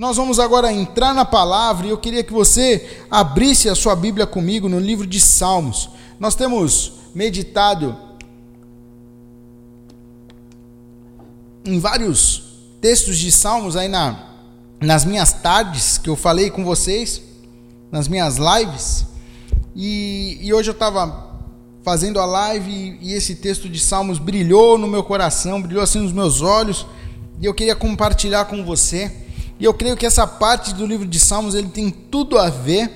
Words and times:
Nós 0.00 0.16
vamos 0.16 0.40
agora 0.40 0.72
entrar 0.72 1.12
na 1.12 1.26
palavra 1.26 1.86
e 1.86 1.90
eu 1.90 1.98
queria 1.98 2.24
que 2.24 2.32
você 2.32 3.02
abrisse 3.10 3.68
a 3.68 3.74
sua 3.74 3.94
Bíblia 3.94 4.26
comigo 4.26 4.66
no 4.66 4.80
livro 4.80 5.06
de 5.06 5.20
Salmos. 5.20 5.90
Nós 6.18 6.34
temos 6.34 6.94
meditado 7.14 7.94
em 11.66 11.78
vários 11.78 12.62
textos 12.80 13.18
de 13.18 13.30
Salmos 13.30 13.76
aí 13.76 13.88
na, 13.88 14.38
nas 14.80 15.04
minhas 15.04 15.34
tardes 15.34 15.98
que 15.98 16.08
eu 16.08 16.16
falei 16.16 16.48
com 16.48 16.64
vocês, 16.64 17.20
nas 17.92 18.08
minhas 18.08 18.38
lives. 18.38 19.04
E, 19.76 20.38
e 20.40 20.54
hoje 20.54 20.70
eu 20.70 20.72
estava 20.72 21.42
fazendo 21.82 22.18
a 22.18 22.24
live 22.24 22.70
e, 22.70 23.10
e 23.10 23.12
esse 23.12 23.34
texto 23.34 23.68
de 23.68 23.78
Salmos 23.78 24.18
brilhou 24.18 24.78
no 24.78 24.86
meu 24.86 25.04
coração, 25.04 25.60
brilhou 25.60 25.82
assim 25.82 26.00
nos 26.00 26.12
meus 26.12 26.40
olhos. 26.40 26.86
E 27.38 27.44
eu 27.44 27.52
queria 27.52 27.76
compartilhar 27.76 28.46
com 28.46 28.64
você. 28.64 29.28
E 29.60 29.64
eu 29.64 29.74
creio 29.74 29.96
que 29.96 30.06
essa 30.06 30.26
parte 30.26 30.72
do 30.72 30.86
livro 30.86 31.06
de 31.06 31.20
Salmos 31.20 31.54
ele 31.54 31.68
tem 31.68 31.90
tudo 31.90 32.38
a 32.38 32.48
ver 32.48 32.90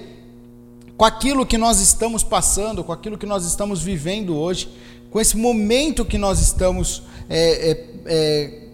com 0.97 1.05
aquilo 1.05 1.45
que 1.45 1.59
nós 1.59 1.79
estamos 1.79 2.25
passando, 2.25 2.83
com 2.83 2.91
aquilo 2.91 3.19
que 3.19 3.27
nós 3.27 3.45
estamos 3.45 3.83
vivendo 3.83 4.35
hoje, 4.35 4.71
com 5.11 5.21
esse 5.21 5.37
momento 5.37 6.07
que 6.07 6.17
nós 6.17 6.41
estamos 6.41 7.03
é, 7.29 7.71
é, 7.71 7.85
é, 8.07 8.65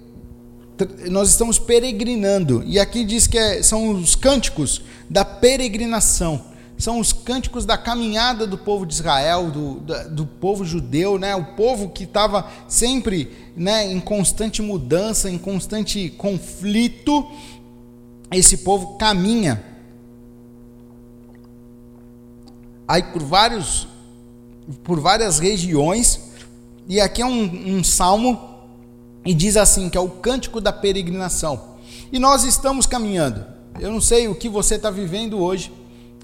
nós 1.10 1.28
estamos 1.28 1.58
peregrinando. 1.58 2.62
E 2.64 2.78
aqui 2.78 3.04
diz 3.04 3.26
que 3.26 3.36
é, 3.36 3.62
são 3.62 3.90
os 3.90 4.14
cânticos 4.14 4.80
da 5.08 5.24
peregrinação. 5.24 6.48
São 6.78 6.98
os 6.98 7.12
cânticos 7.12 7.66
da 7.66 7.76
caminhada 7.76 8.46
do 8.46 8.56
povo 8.56 8.86
de 8.86 8.94
Israel, 8.94 9.50
do, 9.50 9.80
do 10.08 10.24
povo 10.24 10.64
judeu, 10.64 11.18
né? 11.18 11.36
o 11.36 11.44
povo 11.54 11.90
que 11.90 12.04
estava 12.04 12.48
sempre 12.66 13.30
né, 13.54 13.84
em 13.92 14.00
constante 14.00 14.62
mudança, 14.62 15.28
em 15.28 15.36
constante 15.36 16.08
conflito, 16.08 17.28
esse 18.38 18.58
povo 18.58 18.96
caminha. 18.96 19.64
Aí 22.86 23.02
por 23.02 23.22
vários 23.22 23.88
por 24.84 25.00
várias 25.00 25.38
regiões 25.38 26.20
e 26.86 27.00
aqui 27.00 27.22
é 27.22 27.26
um, 27.26 27.76
um 27.76 27.84
salmo 27.84 28.48
e 29.24 29.34
diz 29.34 29.56
assim 29.56 29.88
que 29.88 29.98
é 29.98 30.00
o 30.00 30.08
cântico 30.08 30.60
da 30.60 30.72
peregrinação. 30.72 31.76
E 32.12 32.18
nós 32.18 32.44
estamos 32.44 32.86
caminhando. 32.86 33.44
Eu 33.78 33.90
não 33.90 34.00
sei 34.00 34.28
o 34.28 34.34
que 34.34 34.48
você 34.48 34.76
está 34.76 34.90
vivendo 34.90 35.38
hoje. 35.38 35.72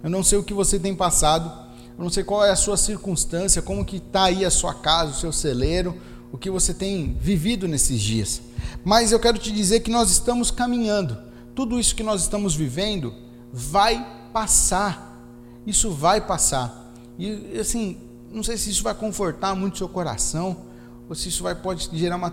Eu 0.02 0.10
não 0.10 0.22
sei 0.22 0.38
o 0.38 0.42
que 0.42 0.54
você 0.54 0.78
tem 0.78 0.94
passado. 0.94 1.50
Eu 1.96 2.04
não 2.04 2.10
sei 2.10 2.22
qual 2.22 2.44
é 2.44 2.50
a 2.50 2.56
sua 2.56 2.76
circunstância 2.76 3.62
como 3.62 3.84
que 3.84 3.96
está 3.96 4.24
aí 4.24 4.44
a 4.44 4.50
sua 4.50 4.74
casa 4.74 5.12
o 5.12 5.14
seu 5.14 5.32
celeiro 5.32 5.96
o 6.32 6.38
que 6.38 6.50
você 6.50 6.74
tem 6.74 7.16
vivido 7.20 7.66
nesses 7.66 8.00
dias. 8.00 8.42
Mas 8.84 9.12
eu 9.12 9.18
quero 9.18 9.38
te 9.38 9.50
dizer 9.50 9.80
que 9.80 9.90
nós 9.90 10.10
estamos 10.10 10.50
caminhando 10.50 11.25
tudo 11.56 11.80
isso 11.80 11.96
que 11.96 12.02
nós 12.02 12.20
estamos 12.20 12.54
vivendo 12.54 13.14
vai 13.50 14.06
passar. 14.32 15.18
Isso 15.66 15.90
vai 15.90 16.20
passar. 16.20 16.92
E 17.18 17.58
assim, 17.58 17.96
não 18.30 18.42
sei 18.42 18.58
se 18.58 18.68
isso 18.68 18.82
vai 18.82 18.94
confortar 18.94 19.54
muito 19.56 19.74
o 19.74 19.78
seu 19.78 19.88
coração, 19.88 20.58
ou 21.08 21.14
se 21.14 21.30
isso 21.30 21.42
vai 21.42 21.54
pode 21.54 21.88
gerar 21.94 22.16
uma 22.16 22.32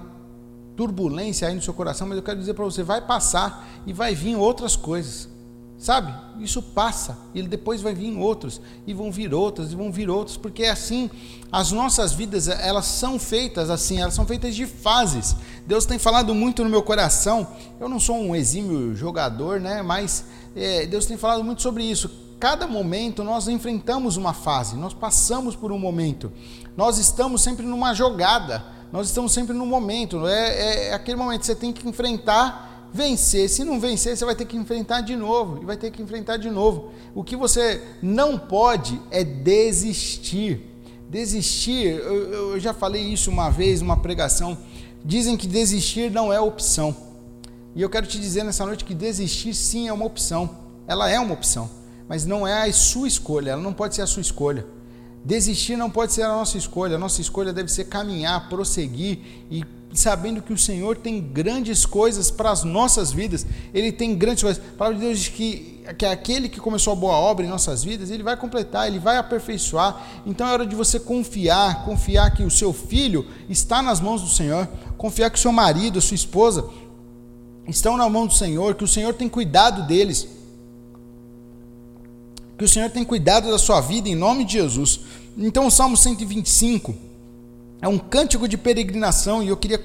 turbulência 0.76 1.48
aí 1.48 1.56
no 1.56 1.62
seu 1.62 1.74
coração, 1.74 2.06
mas 2.06 2.18
eu 2.18 2.24
quero 2.24 2.38
dizer 2.38 2.54
para 2.54 2.66
você, 2.66 2.84
vai 2.84 3.00
passar 3.00 3.66
e 3.88 3.94
vai 3.94 4.14
vir 4.14 4.36
outras 4.36 4.76
coisas. 4.76 5.30
Sabe? 5.84 6.14
Isso 6.40 6.62
passa, 6.62 7.18
e 7.36 7.42
depois 7.42 7.82
vai 7.82 7.94
vir 7.94 8.18
outros, 8.18 8.62
e 8.88 8.94
vão 8.94 9.12
vir 9.12 9.34
outros, 9.34 9.74
e 9.74 9.76
vão 9.76 9.92
vir 9.92 10.10
outros, 10.10 10.38
porque 10.38 10.64
é 10.64 10.70
assim, 10.70 11.12
as 11.52 11.74
nossas 11.74 12.14
vidas, 12.14 12.48
elas 12.48 12.86
são 12.86 13.20
feitas 13.20 13.70
assim, 13.70 14.00
elas 14.00 14.14
são 14.14 14.26
feitas 14.26 14.56
de 14.56 14.66
fases. 14.66 15.36
Deus 15.68 15.86
tem 15.86 16.00
falado 16.00 16.34
muito 16.34 16.64
no 16.64 16.70
meu 16.70 16.82
coração. 16.82 17.46
Eu 17.82 17.90
não 17.90 18.00
sou 18.00 18.16
um 18.16 18.34
exímio 18.34 18.96
jogador, 18.96 19.60
né? 19.60 19.82
Mas 19.82 20.24
é, 20.56 20.86
Deus 20.86 21.06
tem 21.06 21.18
falado 21.18 21.44
muito 21.44 21.62
sobre 21.62 21.84
isso. 21.84 22.10
Cada 22.40 22.66
momento 22.66 23.22
nós 23.22 23.50
enfrentamos 23.50 24.16
uma 24.16 24.32
fase, 24.32 24.78
nós 24.78 24.94
passamos 24.94 25.54
por 25.54 25.70
um 25.74 25.78
momento. 25.78 26.32
Nós 26.78 26.98
estamos 26.98 27.42
sempre 27.42 27.66
numa 27.66 27.94
jogada, 27.94 28.64
nós 28.90 29.08
estamos 29.08 29.34
sempre 29.34 29.54
no 29.54 29.66
momento. 29.66 30.26
É, 30.26 30.48
é, 30.48 30.88
é 30.88 30.94
aquele 30.94 31.18
momento 31.18 31.42
que 31.42 31.48
você 31.48 31.56
tem 31.56 31.74
que 31.74 31.86
enfrentar 31.86 32.73
vencer. 32.94 33.50
Se 33.50 33.64
não 33.64 33.80
vencer, 33.80 34.16
você 34.16 34.24
vai 34.24 34.36
ter 34.36 34.46
que 34.46 34.56
enfrentar 34.56 35.02
de 35.02 35.16
novo 35.16 35.62
e 35.62 35.66
vai 35.66 35.76
ter 35.76 35.92
que 35.92 36.02
enfrentar 36.02 36.38
de 36.38 36.50
novo. 36.50 36.92
O 37.16 37.24
que 37.24 37.36
você 37.36 37.82
não 38.02 38.38
pode 38.38 39.02
é 39.10 39.24
desistir. 39.24 40.70
Desistir, 41.10 41.88
eu, 41.88 42.54
eu 42.54 42.60
já 42.60 42.74
falei 42.74 43.02
isso 43.02 43.30
uma 43.32 43.50
vez, 43.50 43.82
uma 43.82 43.98
pregação. 43.98 44.58
Dizem 45.04 45.36
que 45.36 45.48
desistir 45.48 46.12
não 46.12 46.32
é 46.32 46.40
opção. 46.40 46.96
E 47.76 47.82
eu 47.82 47.90
quero 47.90 48.06
te 48.06 48.20
dizer 48.20 48.44
nessa 48.44 48.66
noite 48.66 48.86
que 48.86 48.94
desistir 48.94 49.54
sim 49.54 49.88
é 49.88 49.94
uma 49.94 50.06
opção. 50.06 50.58
Ela 50.88 51.10
é 51.10 51.20
uma 51.20 51.34
opção, 51.34 51.70
mas 52.08 52.26
não 52.26 52.46
é 52.48 52.68
a 52.68 52.74
sua 52.74 53.08
escolha, 53.08 53.52
ela 53.52 53.62
não 53.62 53.74
pode 53.74 53.96
ser 53.96 54.02
a 54.02 54.08
sua 54.08 54.22
escolha. 54.22 54.66
Desistir 55.26 55.78
não 55.78 55.90
pode 55.90 56.14
ser 56.14 56.24
a 56.24 56.28
nossa 56.28 56.58
escolha, 56.58 56.96
a 56.96 57.00
nossa 57.00 57.22
escolha 57.22 57.54
deve 57.54 57.72
ser 57.72 57.86
caminhar, 57.86 58.50
prosseguir 58.50 59.20
e 59.50 59.64
sabendo 59.94 60.42
que 60.42 60.52
o 60.52 60.58
Senhor 60.58 60.98
tem 60.98 61.22
grandes 61.22 61.86
coisas 61.86 62.32
para 62.32 62.52
as 62.52 62.64
nossas 62.64 63.12
vidas, 63.12 63.46
Ele 63.74 63.92
tem 63.92 64.16
grandes 64.16 64.44
coisas. 64.44 64.64
A 64.64 64.78
palavra 64.78 65.00
de 65.00 65.06
Deus 65.06 65.20
diz 65.20 65.28
que, 65.30 65.84
que 65.98 66.06
aquele 66.06 66.50
que 66.50 66.60
começou 66.60 66.94
a 66.94 66.96
boa 66.96 67.14
obra 67.14 67.46
em 67.46 67.50
nossas 67.50 67.84
vidas, 67.84 68.10
Ele 68.10 68.24
vai 68.24 68.36
completar, 68.36 68.88
Ele 68.88 69.00
vai 69.00 69.18
aperfeiçoar. 69.18 70.22
Então 70.26 70.48
é 70.48 70.52
hora 70.52 70.66
de 70.66 70.76
você 70.76 71.00
confiar, 71.00 71.86
confiar 71.86 72.34
que 72.34 72.44
o 72.44 72.50
seu 72.50 72.74
filho 72.74 73.26
está 73.48 73.82
nas 73.82 74.00
mãos 74.00 74.22
do 74.22 74.30
Senhor, 74.30 74.68
confiar 74.98 75.30
que 75.30 75.38
o 75.38 75.42
seu 75.42 75.52
marido, 75.52 76.00
a 76.00 76.02
sua 76.02 76.16
esposa 76.16 76.70
estão 77.68 77.96
na 77.96 78.10
mão 78.10 78.28
do 78.28 78.34
Senhor, 78.34 78.76
que 78.76 78.84
o 78.84 78.88
Senhor 78.88 79.14
tem 79.14 79.30
cuidado 79.30 79.84
deles, 79.84 80.28
que 82.58 82.66
o 82.66 82.68
Senhor 82.68 82.90
tem 82.90 83.04
cuidado 83.04 83.50
da 83.50 83.60
sua 83.60 83.80
vida 83.82 84.10
em 84.10 84.16
nome 84.16 84.44
de 84.44 84.54
Jesus. 84.54 85.02
Então 85.38 85.68
o 85.68 85.72
Salmo 85.72 85.98
125 85.98 87.13
é 87.84 87.88
um 87.90 88.00
cântico 88.00 88.48
de 88.48 88.58
peregrinação 88.58 89.44
e 89.44 89.50
eu 89.50 89.58
queria 89.58 89.78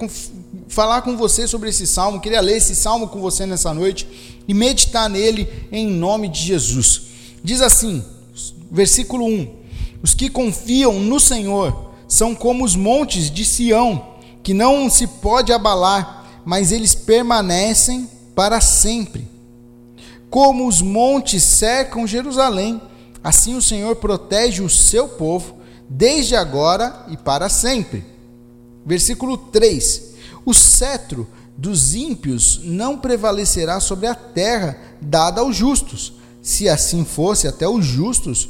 falar 0.69 1.03
com 1.03 1.16
você 1.16 1.48
sobre 1.48 1.70
esse 1.70 1.84
salmo, 1.84 2.20
queria 2.20 2.41
ler 2.41 2.59
esse 2.59 2.76
salmo 2.76 3.09
com 3.09 3.20
você 3.20 3.44
nessa 3.44 3.75
noite 3.75 4.06
e 4.47 4.54
meditar 4.54 5.10
nele 5.10 5.48
em 5.72 5.84
nome 5.88 6.28
de 6.28 6.38
Jesus. 6.38 7.03
Diz 7.42 7.60
assim, 7.60 8.04
versículo 8.70 9.26
1: 9.26 9.53
Os 10.00 10.14
que 10.14 10.31
confiam 10.31 11.00
no 11.00 11.19
Senhor 11.19 11.91
são 12.06 12.37
como 12.37 12.64
os 12.64 12.76
montes 12.76 13.32
de 13.32 13.44
Sião, 13.44 14.06
que 14.44 14.54
não 14.54 14.88
se 14.88 15.08
pode 15.08 15.53
abalar, 15.53 16.25
mas 16.44 16.70
eles 16.70 16.94
permanecem 16.94 18.08
para 18.32 18.60
sempre. 18.60 19.26
Como 20.31 20.69
os 20.69 20.81
montes 20.81 21.42
cercam 21.42 22.06
Jerusalém, 22.06 22.81
assim 23.25 23.56
o 23.56 23.62
Senhor 23.62 23.97
protege 23.97 24.62
o 24.62 24.70
seu 24.70 25.08
povo 25.08 25.57
desde 25.88 26.37
agora 26.37 27.06
e 27.09 27.16
para 27.16 27.49
sempre. 27.49 28.04
Versículo 28.84 29.37
3: 29.37 30.15
O 30.44 30.53
cetro 30.53 31.26
dos 31.56 31.94
ímpios 31.94 32.60
não 32.62 32.99
prevalecerá 32.99 33.81
sobre 33.81 34.06
a 34.06 34.15
terra 34.15 34.78
dada 35.00 35.41
aos 35.41 35.56
justos. 35.56 36.15
Se 36.41 36.69
assim 36.69 37.04
fosse, 37.04 37.49
até 37.49 37.69
os 37.69 37.84
justos 37.84 38.49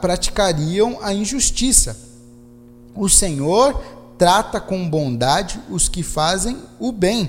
praticariam 0.00 0.98
a 1.02 1.12
injustiça. 1.12 1.98
O 2.94 3.08
Senhor 3.08 3.80
trata 4.16 4.60
com 4.60 4.88
bondade 4.88 5.60
os 5.68 5.88
que 5.88 6.02
fazem 6.02 6.58
o 6.78 6.90
bem, 6.90 7.28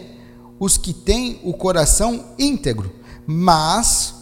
os 0.60 0.78
que 0.78 0.94
têm 0.94 1.40
o 1.44 1.54
coração 1.54 2.26
íntegro, 2.38 2.92
mas 3.26 4.16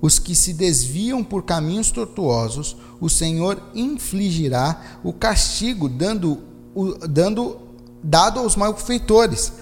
os 0.00 0.18
que 0.18 0.34
se 0.34 0.52
desviam 0.52 1.22
por 1.22 1.44
caminhos 1.44 1.90
tortuosos, 1.90 2.76
o 3.02 3.10
Senhor 3.10 3.60
infligirá 3.74 4.80
o 5.02 5.12
castigo 5.12 5.88
dando, 5.88 6.38
o, 6.72 6.94
dando 7.08 7.58
dado 8.00 8.38
aos 8.38 8.54
malfeitores. 8.54 9.52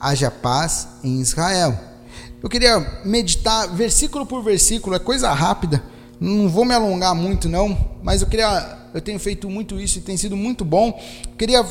Haja 0.00 0.32
paz 0.32 0.88
em 1.04 1.20
Israel. 1.20 1.78
Eu 2.42 2.48
queria 2.48 3.00
meditar 3.04 3.72
versículo 3.72 4.26
por 4.26 4.42
versículo, 4.42 4.96
é 4.96 4.98
coisa 4.98 5.32
rápida. 5.32 5.80
Não 6.18 6.48
vou 6.48 6.64
me 6.64 6.74
alongar 6.74 7.14
muito 7.14 7.48
não, 7.48 7.78
mas 8.02 8.20
eu 8.20 8.26
queria 8.26 8.76
eu 8.92 9.00
tenho 9.00 9.20
feito 9.20 9.48
muito 9.48 9.78
isso 9.78 9.98
e 9.98 10.02
tem 10.02 10.16
sido 10.16 10.36
muito 10.36 10.64
bom. 10.64 11.00
Eu 11.24 11.36
queria 11.36 11.64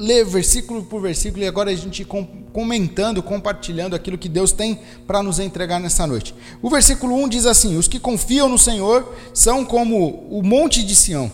ler 0.00 0.24
versículo 0.24 0.82
por 0.82 1.02
versículo 1.02 1.44
e 1.44 1.46
agora 1.46 1.70
a 1.70 1.74
gente 1.74 2.06
comentando, 2.52 3.22
compartilhando 3.22 3.94
aquilo 3.94 4.16
que 4.16 4.30
Deus 4.30 4.50
tem 4.50 4.80
para 5.06 5.22
nos 5.22 5.38
entregar 5.38 5.78
nessa 5.78 6.06
noite. 6.06 6.34
O 6.62 6.70
versículo 6.70 7.14
1 7.16 7.28
diz 7.28 7.44
assim: 7.44 7.76
Os 7.76 7.86
que 7.86 8.00
confiam 8.00 8.48
no 8.48 8.58
Senhor 8.58 9.14
são 9.34 9.62
como 9.62 10.26
o 10.30 10.42
monte 10.42 10.82
de 10.82 10.96
Sião, 10.96 11.30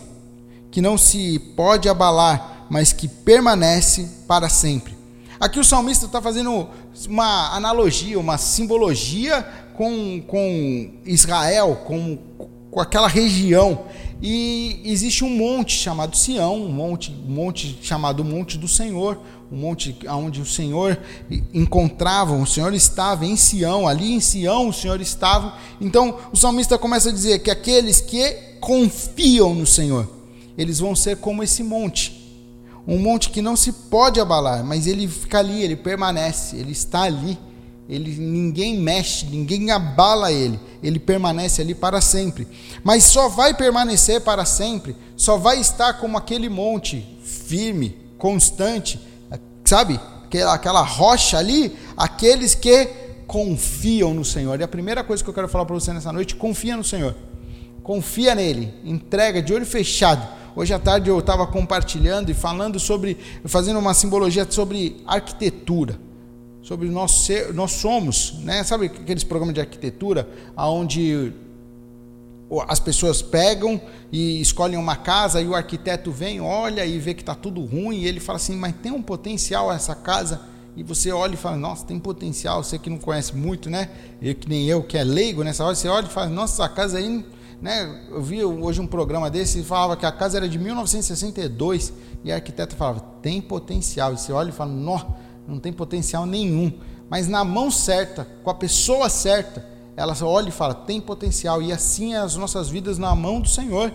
que 0.69 0.81
não 0.81 0.97
se 0.97 1.39
pode 1.55 1.87
abalar, 1.87 2.67
mas 2.69 2.91
que 2.91 3.07
permanece 3.07 4.09
para 4.27 4.49
sempre. 4.49 4.97
Aqui 5.39 5.59
o 5.59 5.63
salmista 5.63 6.05
está 6.05 6.21
fazendo 6.21 6.67
uma 7.07 7.55
analogia, 7.55 8.19
uma 8.19 8.37
simbologia 8.37 9.43
com, 9.75 10.21
com 10.27 10.91
Israel, 11.05 11.83
com, 11.85 12.17
com 12.69 12.81
aquela 12.81 13.07
região. 13.07 13.85
E 14.21 14.81
existe 14.83 15.23
um 15.23 15.29
monte 15.29 15.77
chamado 15.77 16.17
Sião, 16.17 16.55
um 16.55 16.71
monte, 16.71 17.11
um 17.11 17.31
monte 17.31 17.77
chamado 17.81 18.23
Monte 18.23 18.57
do 18.57 18.67
Senhor, 18.67 19.19
o 19.51 19.55
monte 19.55 19.95
onde 20.09 20.41
o 20.41 20.45
Senhor 20.45 20.97
encontrava, 21.53 22.33
o 22.33 22.45
Senhor 22.45 22.73
estava 22.73 23.25
em 23.25 23.35
Sião, 23.35 23.87
ali 23.87 24.13
em 24.13 24.19
Sião 24.19 24.69
o 24.69 24.73
Senhor 24.73 24.99
estava. 25.01 25.53
Então 25.79 26.17
o 26.33 26.37
salmista 26.37 26.77
começa 26.77 27.09
a 27.09 27.13
dizer 27.13 27.39
que 27.39 27.51
aqueles 27.51 28.01
que 28.01 28.31
confiam 28.59 29.53
no 29.53 29.67
Senhor, 29.67 30.09
eles 30.57 30.79
vão 30.79 30.95
ser 30.95 31.17
como 31.17 31.43
esse 31.43 31.61
monte. 31.61 32.17
Um 32.87 32.97
monte 32.97 33.29
que 33.29 33.41
não 33.41 33.55
se 33.55 33.71
pode 33.71 34.19
abalar, 34.19 34.63
mas 34.63 34.87
ele 34.87 35.07
fica 35.07 35.39
ali, 35.39 35.61
ele 35.61 35.75
permanece, 35.75 36.55
ele 36.55 36.71
está 36.71 37.03
ali. 37.03 37.37
Ele 37.89 38.11
ninguém 38.17 38.77
mexe, 38.77 39.25
ninguém 39.25 39.71
abala 39.71 40.31
ele. 40.31 40.59
Ele 40.83 40.99
permanece 40.99 41.61
ali 41.61 41.73
para 41.73 42.01
sempre. 42.01 42.47
Mas 42.83 43.05
só 43.05 43.29
vai 43.29 43.53
permanecer 43.53 44.21
para 44.21 44.43
sempre, 44.43 44.95
só 45.15 45.37
vai 45.37 45.59
estar 45.59 45.93
como 45.93 46.17
aquele 46.17 46.49
monte 46.49 47.05
firme, 47.23 47.95
constante, 48.17 48.99
sabe? 49.63 49.99
Aquela, 50.25 50.53
aquela 50.53 50.81
rocha 50.81 51.37
ali, 51.37 51.77
aqueles 51.95 52.53
que 52.53 52.87
confiam 53.25 54.13
no 54.13 54.25
Senhor. 54.25 54.59
E 54.59 54.63
a 54.63 54.67
primeira 54.67 55.01
coisa 55.03 55.23
que 55.23 55.29
eu 55.29 55.33
quero 55.33 55.47
falar 55.47 55.65
para 55.65 55.75
você 55.75 55.93
nessa 55.93 56.11
noite, 56.11 56.35
confia 56.35 56.75
no 56.75 56.83
Senhor. 56.83 57.15
Confia 57.83 58.35
nele, 58.35 58.73
entrega 58.83 59.41
de 59.41 59.53
olho 59.53 59.65
fechado. 59.65 60.27
Hoje 60.53 60.73
à 60.73 60.79
tarde 60.79 61.09
eu 61.09 61.19
estava 61.19 61.47
compartilhando 61.47 62.29
e 62.29 62.33
falando 62.33 62.79
sobre, 62.79 63.17
fazendo 63.45 63.79
uma 63.79 63.93
simbologia 63.93 64.45
sobre 64.49 65.01
arquitetura 65.05 66.06
sobre 66.67 66.89
nós, 66.89 67.11
ser, 67.23 67.53
nós 67.53 67.71
somos, 67.71 68.33
né? 68.43 68.61
Sabe 68.61 68.87
aqueles 68.87 69.23
programas 69.23 69.55
de 69.55 69.61
arquitetura 69.61 70.27
onde 70.57 71.31
as 72.67 72.77
pessoas 72.77 73.21
pegam 73.21 73.79
e 74.11 74.41
escolhem 74.41 74.77
uma 74.77 74.97
casa 74.97 75.41
e 75.41 75.47
o 75.47 75.55
arquiteto 75.55 76.11
vem, 76.11 76.41
olha 76.41 76.85
e 76.85 76.99
vê 76.99 77.13
que 77.13 77.21
está 77.21 77.33
tudo 77.33 77.63
ruim 77.63 77.99
e 77.99 78.05
ele 78.05 78.19
fala 78.19 78.35
assim, 78.35 78.53
mas 78.57 78.75
tem 78.83 78.91
um 78.91 79.01
potencial 79.01 79.71
essa 79.71 79.95
casa 79.95 80.41
e 80.75 80.83
você 80.83 81.09
olha 81.09 81.35
e 81.35 81.37
fala, 81.37 81.55
nossa, 81.55 81.85
tem 81.85 81.97
potencial. 81.97 82.61
Você 82.61 82.77
que 82.77 82.89
não 82.89 82.97
conhece 82.97 83.33
muito, 83.33 83.69
né? 83.69 83.89
Eu 84.21 84.35
que 84.35 84.49
nem 84.49 84.65
eu 84.65 84.83
que 84.83 84.97
é 84.97 85.05
leigo 85.05 85.45
nessa 85.45 85.63
hora, 85.63 85.73
você 85.73 85.87
olha 85.87 86.05
e 86.05 86.09
fala, 86.09 86.27
nossa, 86.27 86.61
essa 86.61 86.73
casa 86.73 86.97
aí, 86.97 87.25
né? 87.61 88.07
Eu 88.09 88.21
vi 88.21 88.43
hoje 88.43 88.81
um 88.81 88.87
programa 88.87 89.31
desse 89.31 89.61
e 89.61 89.63
falava 89.63 89.95
que 89.95 90.05
a 90.05 90.11
casa 90.11 90.35
era 90.35 90.49
de 90.49 90.59
1962 90.59 91.93
e 92.25 92.31
a 92.31 92.35
arquiteta 92.35 92.75
falava, 92.75 92.99
tem 93.21 93.39
potencial. 93.39 94.13
E 94.13 94.17
você 94.17 94.33
olha 94.33 94.49
e 94.49 94.51
fala, 94.51 94.69
nossa 94.69 95.26
não 95.47 95.59
tem 95.59 95.71
potencial 95.71 96.25
nenhum. 96.25 96.71
Mas 97.09 97.27
na 97.27 97.43
mão 97.43 97.71
certa, 97.71 98.27
com 98.43 98.49
a 98.49 98.53
pessoa 98.53 99.09
certa, 99.09 99.65
ela 99.95 100.15
olha 100.21 100.49
e 100.49 100.51
fala: 100.51 100.73
tem 100.73 100.99
potencial. 100.99 101.61
E 101.61 101.71
assim 101.71 102.13
é 102.13 102.17
as 102.17 102.35
nossas 102.35 102.69
vidas 102.69 102.97
na 102.97 103.15
mão 103.15 103.39
do 103.39 103.47
Senhor. 103.47 103.91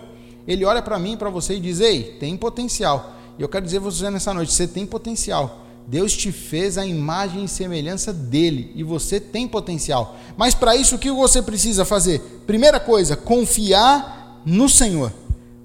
Ele 0.46 0.64
olha 0.64 0.82
para 0.82 0.98
mim, 0.98 1.16
para 1.16 1.30
você 1.30 1.56
e 1.56 1.60
diz: 1.60 1.80
ei, 1.80 2.16
tem 2.18 2.36
potencial. 2.36 3.14
E 3.38 3.42
eu 3.42 3.48
quero 3.48 3.64
dizer 3.64 3.78
a 3.78 3.80
você 3.80 4.10
nessa 4.10 4.32
noite: 4.32 4.52
você 4.52 4.66
tem 4.66 4.86
potencial. 4.86 5.60
Deus 5.86 6.16
te 6.16 6.30
fez 6.30 6.78
a 6.78 6.86
imagem 6.86 7.44
e 7.44 7.48
semelhança 7.48 8.12
dele 8.12 8.72
e 8.74 8.82
você 8.82 9.18
tem 9.18 9.48
potencial. 9.48 10.16
Mas 10.36 10.54
para 10.54 10.76
isso 10.76 10.94
o 10.94 10.98
que 10.98 11.10
você 11.10 11.42
precisa 11.42 11.84
fazer? 11.84 12.20
Primeira 12.46 12.78
coisa, 12.78 13.16
confiar 13.16 14.40
no 14.44 14.68
Senhor. 14.68 15.12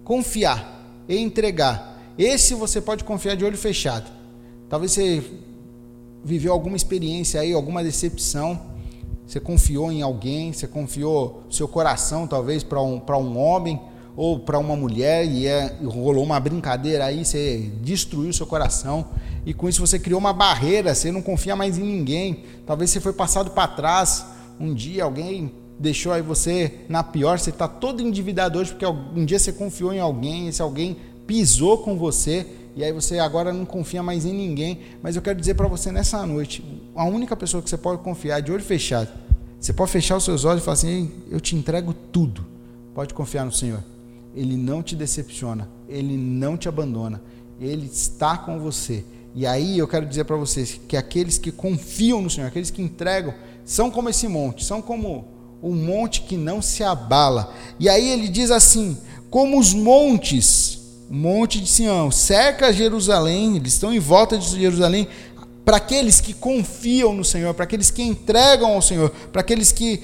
Confiar 0.04 1.04
e 1.07 1.18
entregar. 1.18 2.01
Esse 2.18 2.56
você 2.56 2.81
pode 2.81 3.04
confiar 3.04 3.36
de 3.36 3.45
olho 3.45 3.57
fechado. 3.57 4.10
Talvez 4.68 4.92
você 4.92 5.24
viveu 6.27 6.51
alguma 6.51 6.75
experiência 6.75 7.39
aí, 7.39 7.53
alguma 7.53 7.81
decepção, 7.81 8.59
você 9.25 9.39
confiou 9.39 9.89
em 9.89 10.01
alguém, 10.01 10.51
você 10.51 10.68
confiou 10.68 11.44
seu 11.50 11.69
coração 11.69 12.27
talvez 12.27 12.63
para 12.63 12.81
um, 12.81 13.01
um 13.01 13.38
homem 13.38 13.79
ou 14.13 14.38
para 14.38 14.59
uma 14.59 14.75
mulher 14.75 15.25
e, 15.25 15.47
é, 15.47 15.77
rolou 15.85 16.25
uma 16.25 16.38
brincadeira 16.38 17.06
aí, 17.06 17.24
você 17.24 17.71
destruiu 17.81 18.33
seu 18.33 18.45
coração 18.45 19.06
e 19.45 19.53
com 19.53 19.69
isso 19.69 19.79
você 19.79 19.97
criou 19.97 20.19
uma 20.19 20.33
barreira, 20.33 20.94
você 20.94 21.13
não 21.13 21.21
confia 21.21 21.56
mais 21.56 21.77
em 21.77 21.83
ninguém. 21.83 22.44
Talvez 22.65 22.89
você 22.89 23.00
foi 23.00 23.13
passado 23.13 23.51
para 23.51 23.68
trás 23.69 24.25
um 24.59 24.73
dia, 24.73 25.06
alguém 25.06 25.53
deixou 25.80 26.12
aí 26.12 26.21
você 26.21 26.80
na 26.89 27.03
pior, 27.03 27.39
você 27.39 27.51
está 27.51 27.69
todo 27.69 28.01
endividado 28.01 28.59
hoje 28.59 28.71
porque 28.71 28.85
um 28.85 29.23
dia 29.23 29.39
você 29.39 29.53
confiou 29.53 29.94
em 29.94 30.00
alguém, 30.00 30.50
esse 30.50 30.62
alguém 30.62 30.97
pisou 31.27 31.79
com 31.79 31.97
você 31.97 32.47
e 32.77 32.83
aí 32.83 32.94
você 32.94 33.18
agora 33.18 33.51
não 33.51 33.65
confia 33.65 34.01
mais 34.01 34.24
em 34.24 34.33
ninguém. 34.33 34.79
Mas 35.01 35.15
eu 35.15 35.21
quero 35.21 35.39
dizer 35.39 35.56
para 35.56 35.68
você 35.68 35.91
nessa 35.91 36.25
noite, 36.25 36.63
a 36.95 37.03
única 37.06 37.35
pessoa 37.35 37.62
que 37.62 37.69
você 37.69 37.77
pode 37.77 38.01
confiar 38.01 38.39
de 38.39 38.51
olho 38.51 38.63
fechado, 38.63 39.09
você 39.59 39.74
pode 39.74 39.91
fechar 39.91 40.15
os 40.15 40.24
seus 40.24 40.45
olhos 40.45 40.62
e 40.62 40.65
falar 40.65 40.74
assim: 40.75 41.12
eu 41.29 41.41
te 41.41 41.56
entrego 41.56 41.94
tudo. 41.94 42.45
Pode 42.94 43.15
confiar 43.15 43.45
no 43.45 43.51
Senhor. 43.51 43.83
Ele 44.35 44.56
não 44.56 44.83
te 44.83 44.95
decepciona, 44.95 45.68
ele 45.89 46.15
não 46.15 46.56
te 46.56 46.69
abandona, 46.69 47.21
ele 47.59 47.88
está 47.88 48.38
com 48.38 48.59
você. 48.59 49.03
E 49.33 49.47
aí 49.47 49.80
eu 49.80 49.88
quero 49.88 50.06
dizer 50.06 50.25
para 50.25 50.35
vocês 50.35 50.80
que 50.88 50.95
aqueles 50.95 51.39
que 51.39 51.51
confiam 51.51 52.21
no 52.21 52.30
Senhor, 52.30 52.47
aqueles 52.47 52.69
que 52.69 52.81
entregam, 52.81 53.33
são 53.65 53.89
como 53.89 54.09
esse 54.09 54.27
monte, 54.27 54.63
são 54.63 54.83
como 54.83 55.27
o 55.63 55.73
monte 55.73 56.21
que 56.21 56.38
não 56.38 56.62
se 56.62 56.83
abala. 56.83 57.51
E 57.80 57.89
aí 57.89 58.07
ele 58.07 58.27
diz 58.27 58.51
assim: 58.51 58.95
como 59.31 59.59
os 59.59 59.73
montes 59.73 60.76
monte 61.09 61.59
de 61.59 61.68
Sião, 61.68 62.12
cerca 62.12 62.74
Jerusalém, 62.74 63.56
eles 63.56 63.74
estão 63.74 63.94
em 63.94 64.00
volta 64.00 64.38
de 64.38 64.59
Jerusalém, 64.59 65.07
para 65.63 65.77
aqueles 65.77 66.21
que 66.21 66.33
confiam 66.33 67.13
no 67.13 67.25
Senhor, 67.25 67.54
para 67.54 67.65
aqueles 67.65 67.92
que 67.92 68.01
entregam 68.01 68.74
ao 68.74 68.81
Senhor, 68.81 69.09
para 69.31 69.42
aqueles 69.42 69.71
que 69.71 70.01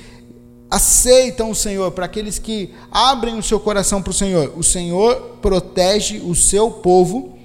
aceitam 0.70 1.52
o 1.52 1.56
Senhor, 1.56 1.92
para 1.92 2.06
aqueles 2.06 2.40
que 2.40 2.74
abrem 2.92 3.38
o 3.38 3.44
seu 3.44 3.60
coração 3.60 4.02
para 4.02 4.12
o 4.12 4.14
Senhor. 4.14 4.54
O 4.58 4.64
Senhor 4.64 5.38
protege 5.42 6.18
o 6.18 6.36
seu 6.36 6.70
povo 6.70 7.38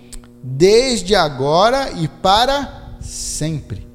desde 0.42 1.14
agora 1.14 1.92
e 1.92 2.08
para 2.08 2.96
sempre. 3.00 3.86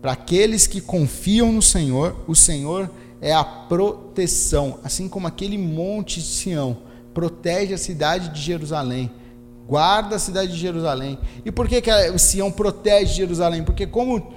Para 0.00 0.12
aqueles 0.12 0.66
que 0.66 0.80
confiam 0.80 1.50
no 1.50 1.62
Senhor, 1.62 2.14
o 2.28 2.36
Senhor 2.36 2.88
é 3.20 3.32
a 3.32 3.42
proteção, 3.42 4.78
assim 4.84 5.08
como 5.08 5.26
aquele 5.26 5.58
monte 5.58 6.20
de 6.20 6.26
Sião 6.26 6.85
protege 7.16 7.72
a 7.72 7.78
cidade 7.78 8.28
de 8.28 8.42
Jerusalém, 8.42 9.10
guarda 9.66 10.16
a 10.16 10.18
cidade 10.18 10.52
de 10.52 10.58
Jerusalém. 10.58 11.18
E 11.46 11.50
por 11.50 11.66
que, 11.66 11.80
que 11.80 11.90
Sião 12.18 12.52
protege 12.52 13.14
Jerusalém? 13.14 13.64
Porque 13.64 13.86
como 13.86 14.34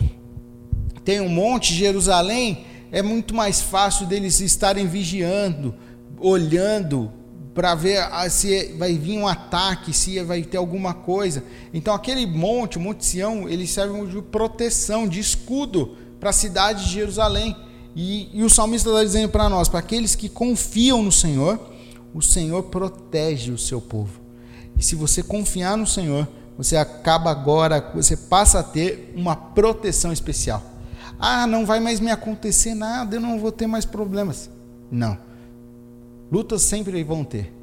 tem 1.03 1.19
um 1.19 1.27
monte, 1.27 1.73
Jerusalém, 1.73 2.63
é 2.89 3.01
muito 3.01 3.35
mais 3.35 3.59
fácil 3.59 4.05
deles 4.05 4.39
estarem 4.39 4.87
vigiando, 4.87 5.75
olhando 6.17 7.11
para 7.53 7.75
ver 7.75 7.99
se 8.29 8.73
vai 8.77 8.93
vir 8.93 9.17
um 9.17 9.27
ataque, 9.27 9.91
se 9.91 10.23
vai 10.23 10.41
ter 10.43 10.55
alguma 10.55 10.93
coisa. 10.93 11.43
Então 11.73 11.93
aquele 11.93 12.25
monte, 12.25 12.77
o 12.77 12.81
Monte 12.81 13.05
Sião, 13.05 13.49
ele 13.49 13.67
serve 13.67 14.07
de 14.07 14.21
proteção, 14.21 15.05
de 15.05 15.19
escudo 15.19 15.97
para 16.17 16.29
a 16.29 16.33
cidade 16.33 16.85
de 16.85 16.91
Jerusalém. 16.91 17.57
E, 17.93 18.29
e 18.31 18.41
o 18.41 18.49
salmista 18.49 18.87
está 18.89 19.03
dizendo 19.03 19.27
para 19.27 19.49
nós, 19.49 19.67
para 19.67 19.79
aqueles 19.79 20.15
que 20.15 20.29
confiam 20.29 21.03
no 21.03 21.11
Senhor, 21.11 21.77
o 22.13 22.21
Senhor 22.21 22.63
protege 22.63 23.51
o 23.51 23.57
seu 23.57 23.79
povo. 23.79 24.19
E 24.77 24.83
se 24.83 24.95
você 24.95 25.21
confiar 25.21 25.77
no 25.77 25.85
Senhor, 25.85 26.27
você 26.57 26.75
acaba 26.75 27.29
agora, 27.29 27.91
você 27.93 28.17
passa 28.17 28.59
a 28.59 28.63
ter 28.63 29.13
uma 29.15 29.35
proteção 29.35 30.11
especial. 30.11 30.61
Ah, 31.19 31.45
não 31.45 31.65
vai 31.65 31.79
mais 31.79 31.99
me 31.99 32.11
acontecer 32.11 32.73
nada, 32.73 33.15
eu 33.15 33.21
não 33.21 33.39
vou 33.39 33.51
ter 33.51 33.67
mais 33.67 33.85
problemas. 33.85 34.49
Não. 34.91 35.17
Lutas 36.31 36.61
sempre 36.61 37.03
vão 37.03 37.23
ter. 37.23 37.53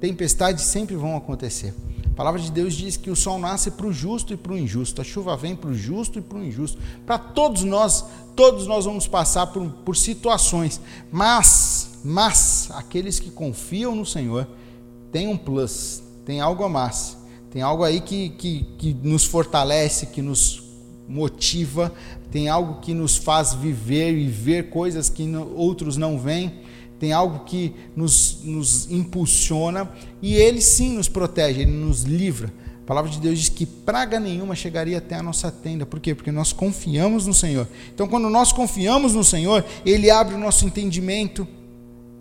Tempestades 0.00 0.64
sempre 0.64 0.96
vão 0.96 1.16
acontecer. 1.16 1.74
A 2.06 2.14
palavra 2.14 2.40
de 2.40 2.50
Deus 2.50 2.74
diz 2.74 2.96
que 2.96 3.10
o 3.10 3.16
sol 3.16 3.38
nasce 3.38 3.70
para 3.70 3.86
o 3.86 3.92
justo 3.92 4.34
e 4.34 4.36
para 4.36 4.52
o 4.52 4.58
injusto, 4.58 5.00
a 5.00 5.04
chuva 5.04 5.36
vem 5.36 5.56
para 5.56 5.70
o 5.70 5.74
justo 5.74 6.18
e 6.18 6.22
para 6.22 6.38
o 6.38 6.44
injusto. 6.44 6.78
Para 7.06 7.16
todos 7.18 7.62
nós, 7.62 8.04
todos 8.36 8.66
nós 8.66 8.84
vamos 8.84 9.08
passar 9.08 9.46
por, 9.46 9.66
por 9.84 9.96
situações, 9.96 10.80
mas 11.10 11.92
mas 12.04 12.36
aqueles 12.70 13.18
que 13.18 13.30
confiam 13.30 13.94
no 13.94 14.06
Senhor 14.06 14.46
têm 15.10 15.28
um 15.28 15.36
plus, 15.36 16.02
tem 16.24 16.40
algo 16.40 16.64
a 16.64 16.68
mais, 16.68 17.16
tem 17.50 17.62
algo 17.62 17.84
aí 17.84 18.00
que, 18.00 18.30
que, 18.30 18.66
que 18.78 18.96
nos 19.02 19.24
fortalece, 19.24 20.06
que 20.06 20.22
nos 20.22 20.62
motiva, 21.08 21.92
tem 22.30 22.48
algo 22.48 22.80
que 22.80 22.94
nos 22.94 23.16
faz 23.16 23.52
viver 23.52 24.16
e 24.16 24.26
ver 24.28 24.70
coisas 24.70 25.08
que 25.10 25.30
outros 25.54 25.96
não 25.96 26.18
veem, 26.18 26.60
tem 26.98 27.12
algo 27.12 27.44
que 27.44 27.74
nos, 27.96 28.38
nos 28.42 28.90
impulsiona 28.90 29.90
e 30.22 30.34
Ele 30.34 30.60
sim 30.60 30.96
nos 30.96 31.08
protege, 31.08 31.62
Ele 31.62 31.72
nos 31.72 32.04
livra. 32.04 32.52
A 32.82 32.86
palavra 32.86 33.10
de 33.10 33.20
Deus 33.20 33.38
diz 33.38 33.48
que 33.48 33.64
praga 33.64 34.18
nenhuma 34.18 34.54
chegaria 34.54 34.98
até 34.98 35.14
a 35.14 35.22
nossa 35.22 35.50
tenda. 35.50 35.86
Por 35.86 36.00
quê? 36.00 36.14
Porque 36.14 36.32
nós 36.32 36.52
confiamos 36.52 37.26
no 37.26 37.34
Senhor. 37.34 37.68
Então, 37.94 38.08
quando 38.08 38.28
nós 38.28 38.52
confiamos 38.52 39.14
no 39.14 39.22
Senhor, 39.22 39.64
Ele 39.86 40.10
abre 40.10 40.34
o 40.34 40.38
nosso 40.38 40.64
entendimento, 40.66 41.46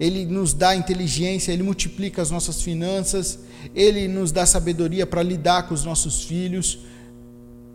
ele 0.01 0.25
nos 0.25 0.51
dá 0.51 0.75
inteligência, 0.75 1.51
Ele 1.51 1.61
multiplica 1.61 2.23
as 2.23 2.31
nossas 2.31 2.59
finanças, 2.63 3.37
Ele 3.75 4.07
nos 4.07 4.31
dá 4.31 4.47
sabedoria 4.47 5.05
para 5.05 5.21
lidar 5.21 5.67
com 5.67 5.75
os 5.75 5.85
nossos 5.85 6.23
filhos. 6.23 6.79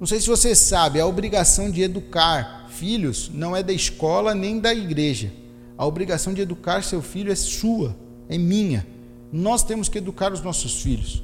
Não 0.00 0.09
sei 0.09 0.18
se 0.18 0.26
você 0.26 0.52
sabe, 0.52 0.99
a 0.99 1.06
obrigação 1.06 1.71
de 1.71 1.83
educar 1.83 2.66
filhos 2.68 3.30
não 3.33 3.54
é 3.54 3.62
da 3.62 3.73
escola 3.73 4.35
nem 4.35 4.59
da 4.59 4.75
igreja. 4.75 5.33
A 5.78 5.87
obrigação 5.87 6.35
de 6.35 6.40
educar 6.40 6.83
seu 6.83 7.00
filho 7.00 7.30
é 7.30 7.37
sua, 7.37 7.97
é 8.28 8.37
minha. 8.37 8.85
Nós 9.33 9.62
temos 9.62 9.88
que 9.88 9.99
educar 9.99 10.33
os 10.33 10.42
nossos 10.42 10.83
filhos. 10.83 11.23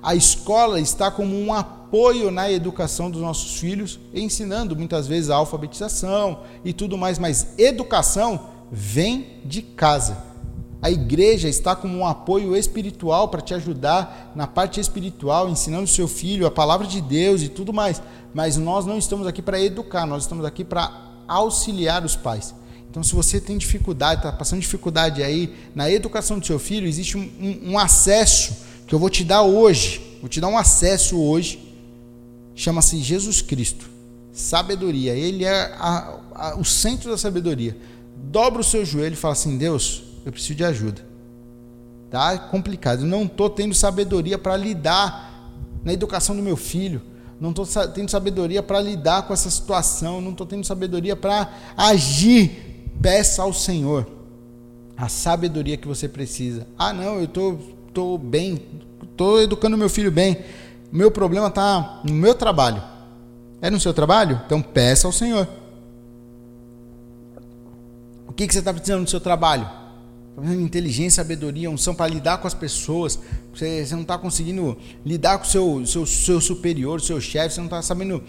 A 0.00 0.14
escola 0.14 0.78
está 0.78 1.10
como 1.10 1.36
um 1.36 1.52
apoio 1.52 2.30
na 2.30 2.48
educação 2.48 3.10
dos 3.10 3.20
nossos 3.20 3.58
filhos, 3.58 3.98
ensinando 4.14 4.76
muitas 4.76 5.08
vezes 5.08 5.30
a 5.30 5.34
alfabetização 5.34 6.44
e 6.64 6.72
tudo 6.72 6.96
mais, 6.96 7.18
mas 7.18 7.58
educação 7.58 8.50
vem 8.70 9.40
de 9.44 9.60
casa. 9.60 10.33
A 10.82 10.90
igreja 10.90 11.48
está 11.48 11.74
como 11.74 11.96
um 11.96 12.06
apoio 12.06 12.54
espiritual 12.54 13.28
para 13.28 13.40
te 13.40 13.54
ajudar 13.54 14.32
na 14.34 14.46
parte 14.46 14.80
espiritual, 14.80 15.48
ensinando 15.48 15.86
seu 15.86 16.06
filho 16.06 16.46
a 16.46 16.50
palavra 16.50 16.86
de 16.86 17.00
Deus 17.00 17.42
e 17.42 17.48
tudo 17.48 17.72
mais. 17.72 18.02
Mas 18.34 18.56
nós 18.56 18.84
não 18.84 18.98
estamos 18.98 19.26
aqui 19.26 19.40
para 19.40 19.60
educar, 19.60 20.06
nós 20.06 20.24
estamos 20.24 20.44
aqui 20.44 20.64
para 20.64 20.92
auxiliar 21.26 22.04
os 22.04 22.16
pais. 22.16 22.54
Então, 22.90 23.02
se 23.02 23.12
você 23.12 23.40
tem 23.40 23.58
dificuldade, 23.58 24.20
está 24.20 24.30
passando 24.30 24.60
dificuldade 24.60 25.20
aí 25.22 25.52
na 25.74 25.90
educação 25.90 26.38
do 26.38 26.46
seu 26.46 26.60
filho, 26.60 26.86
existe 26.86 27.16
um, 27.16 27.28
um, 27.40 27.72
um, 27.72 27.78
acesso 27.78 28.54
que 28.86 28.94
eu 28.94 29.00
vou 29.00 29.10
te 29.10 29.24
dar 29.24 29.42
hoje. 29.42 30.00
Vou 30.20 30.28
te 30.28 30.40
dar 30.40 30.46
um 30.46 30.56
acesso 30.56 31.20
hoje. 31.20 31.74
Chama-se 32.54 33.02
Jesus 33.02 33.42
Cristo. 33.42 33.90
Sabedoria. 34.32 35.12
Ele 35.12 35.44
é 35.44 35.74
a, 35.76 36.18
a, 36.34 36.56
o 36.56 36.64
centro 36.64 37.10
da 37.10 37.18
sabedoria. 37.18 37.76
Dobra 38.16 38.60
o 38.60 38.64
seu 38.64 38.84
joelho 38.84 39.14
e 39.14 39.16
fala 39.16 39.32
assim: 39.32 39.58
Deus, 39.58 40.04
eu 40.24 40.32
preciso 40.32 40.54
de 40.54 40.64
ajuda. 40.64 41.02
Tá 42.10 42.38
complicado. 42.38 43.00
Eu 43.00 43.06
não 43.06 43.24
estou 43.24 43.50
tendo 43.50 43.74
sabedoria 43.74 44.38
para 44.38 44.56
lidar 44.56 45.52
na 45.84 45.92
educação 45.92 46.34
do 46.34 46.42
meu 46.42 46.56
filho 46.56 47.02
não 47.40 47.50
estou 47.50 47.66
tendo 47.88 48.10
sabedoria 48.10 48.62
para 48.62 48.80
lidar 48.80 49.22
com 49.22 49.32
essa 49.32 49.50
situação, 49.50 50.20
não 50.20 50.30
estou 50.30 50.46
tendo 50.46 50.64
sabedoria 50.64 51.16
para 51.16 51.52
agir 51.76 52.88
peça 53.02 53.42
ao 53.42 53.52
Senhor 53.52 54.06
a 54.96 55.08
sabedoria 55.08 55.76
que 55.76 55.88
você 55.88 56.08
precisa. 56.08 56.66
Ah, 56.78 56.92
não, 56.92 57.20
eu 57.20 57.26
tô, 57.26 57.58
tô 57.92 58.16
bem, 58.16 58.62
tô 59.16 59.40
educando 59.40 59.76
meu 59.76 59.88
filho 59.88 60.10
bem. 60.10 60.38
Meu 60.92 61.10
problema 61.10 61.48
está 61.48 62.00
no 62.04 62.14
meu 62.14 62.34
trabalho. 62.34 62.82
É 63.60 63.68
no 63.68 63.80
seu 63.80 63.92
trabalho? 63.92 64.40
Então 64.46 64.62
peça 64.62 65.08
ao 65.08 65.12
Senhor. 65.12 65.48
O 68.28 68.32
que, 68.32 68.46
que 68.46 68.52
você 68.52 68.60
está 68.60 68.72
precisando 68.72 69.00
no 69.00 69.08
seu 69.08 69.20
trabalho? 69.20 69.68
Inteligência, 70.42 71.22
sabedoria, 71.22 71.70
unção 71.70 71.94
para 71.94 72.12
lidar 72.12 72.38
com 72.38 72.46
as 72.46 72.54
pessoas. 72.54 73.18
Você, 73.52 73.86
você 73.86 73.94
não 73.94 74.02
está 74.02 74.18
conseguindo 74.18 74.76
lidar 75.04 75.38
com 75.38 75.44
o 75.44 75.48
seu, 75.48 75.86
seu, 75.86 76.06
seu 76.06 76.40
superior, 76.40 77.00
seu 77.00 77.20
chefe, 77.20 77.54
você 77.54 77.60
não 77.60 77.66
está 77.66 77.80
sabendo 77.80 78.22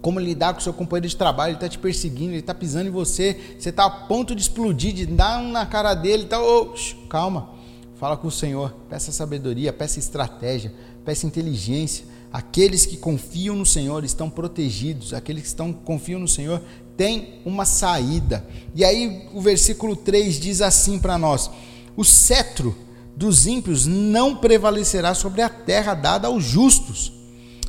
como 0.00 0.18
lidar 0.18 0.54
com 0.54 0.60
o 0.60 0.62
seu 0.62 0.72
companheiro 0.72 1.08
de 1.08 1.16
trabalho, 1.16 1.50
ele 1.50 1.56
está 1.56 1.68
te 1.68 1.78
perseguindo, 1.78 2.30
ele 2.30 2.38
está 2.38 2.54
pisando 2.54 2.88
em 2.88 2.92
você, 2.92 3.38
você 3.58 3.68
está 3.70 3.84
a 3.84 3.90
ponto 3.90 4.34
de 4.34 4.40
explodir, 4.40 4.94
de 4.94 5.04
dar 5.04 5.40
um 5.40 5.50
na 5.50 5.66
cara 5.66 5.92
dele, 5.92 6.24
tá, 6.24 6.40
oh, 6.40 6.72
calma, 7.08 7.50
fala 7.96 8.16
com 8.16 8.28
o 8.28 8.30
Senhor, 8.30 8.74
peça 8.88 9.12
sabedoria, 9.12 9.72
peça 9.72 9.98
estratégia, 9.98 10.72
peça 11.04 11.26
inteligência. 11.26 12.06
Aqueles 12.32 12.84
que 12.84 12.96
confiam 12.96 13.56
no 13.56 13.64
Senhor 13.64 14.04
estão 14.04 14.28
protegidos, 14.28 15.14
aqueles 15.14 15.42
que 15.42 15.48
estão, 15.48 15.72
confiam 15.72 16.20
no 16.20 16.28
Senhor 16.28 16.62
têm 16.96 17.40
uma 17.44 17.64
saída. 17.64 18.46
E 18.74 18.84
aí 18.84 19.28
o 19.32 19.40
versículo 19.40 19.96
3 19.96 20.38
diz 20.38 20.60
assim 20.60 20.98
para 20.98 21.16
nós: 21.16 21.50
o 21.96 22.04
cetro 22.04 22.76
dos 23.16 23.46
ímpios 23.46 23.86
não 23.86 24.36
prevalecerá 24.36 25.14
sobre 25.14 25.42
a 25.42 25.48
terra 25.48 25.94
dada 25.94 26.28
aos 26.28 26.44
justos. 26.44 27.12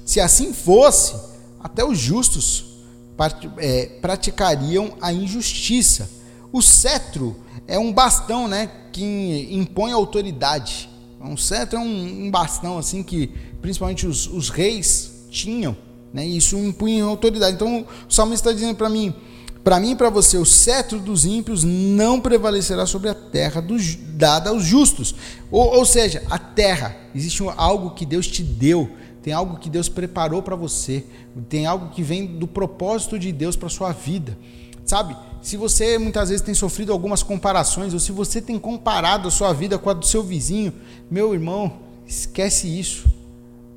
Se 0.05 0.19
assim 0.19 0.53
fosse, 0.53 1.15
até 1.59 1.85
os 1.85 1.97
justos 1.97 2.65
é, 3.57 3.85
praticariam 4.01 4.93
a 5.01 5.11
injustiça. 5.13 6.09
O 6.51 6.61
cetro 6.61 7.35
é 7.67 7.77
um 7.77 7.93
bastão, 7.93 8.47
né, 8.47 8.69
que 8.91 9.47
impõe 9.51 9.91
autoridade. 9.91 10.89
Um 11.21 11.35
cetro 11.35 11.77
é 11.77 11.81
um, 11.81 12.25
um 12.25 12.31
bastão 12.31 12.77
assim 12.77 13.03
que 13.03 13.31
principalmente 13.61 14.07
os, 14.07 14.27
os 14.27 14.49
reis 14.49 15.25
tinham, 15.29 15.75
né? 16.13 16.27
E 16.27 16.37
isso 16.37 16.57
impunha 16.57 17.03
autoridade. 17.03 17.55
Então 17.55 17.85
o 18.07 18.13
salmista 18.13 18.49
está 18.49 18.53
dizendo 18.53 18.75
para 18.75 18.89
mim, 18.89 19.13
para 19.63 19.79
mim 19.79 19.91
e 19.91 19.95
para 19.95 20.09
você, 20.09 20.37
o 20.37 20.45
cetro 20.45 20.99
dos 20.99 21.25
ímpios 21.25 21.63
não 21.63 22.19
prevalecerá 22.19 22.85
sobre 22.85 23.09
a 23.09 23.13
terra 23.13 23.61
dos, 23.61 23.95
dada 23.95 24.49
aos 24.49 24.63
justos. 24.63 25.13
Ou, 25.51 25.77
ou 25.77 25.85
seja, 25.85 26.23
a 26.29 26.39
terra, 26.39 26.95
existe 27.13 27.43
algo 27.57 27.91
que 27.91 28.05
Deus 28.05 28.27
te 28.27 28.41
deu 28.41 28.89
tem 29.21 29.33
algo 29.33 29.57
que 29.57 29.69
Deus 29.69 29.89
preparou 29.89 30.41
para 30.41 30.55
você, 30.55 31.03
tem 31.49 31.65
algo 31.65 31.89
que 31.89 32.01
vem 32.01 32.25
do 32.25 32.47
propósito 32.47 33.19
de 33.19 33.31
Deus 33.31 33.55
para 33.55 33.69
sua 33.69 33.91
vida. 33.91 34.37
Sabe? 34.85 35.15
Se 35.41 35.57
você 35.57 35.97
muitas 35.97 36.29
vezes 36.29 36.43
tem 36.43 36.53
sofrido 36.53 36.91
algumas 36.91 37.21
comparações, 37.21 37.93
ou 37.93 37.99
se 37.99 38.11
você 38.11 38.41
tem 38.41 38.57
comparado 38.57 39.27
a 39.27 39.31
sua 39.31 39.53
vida 39.53 39.77
com 39.77 39.89
a 39.89 39.93
do 39.93 40.05
seu 40.05 40.23
vizinho, 40.23 40.73
meu 41.11 41.33
irmão, 41.33 41.79
esquece 42.07 42.67
isso. 42.67 43.07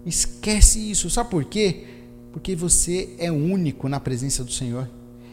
Esquece 0.04 0.90
isso. 0.90 1.09
Sabe 1.11 1.30
por 1.30 1.44
quê? 1.44 1.85
Porque 2.32 2.56
você 2.56 3.14
é 3.18 3.30
único 3.30 3.88
na 3.88 4.00
presença 4.00 4.42
do 4.42 4.52
Senhor. 4.52 4.88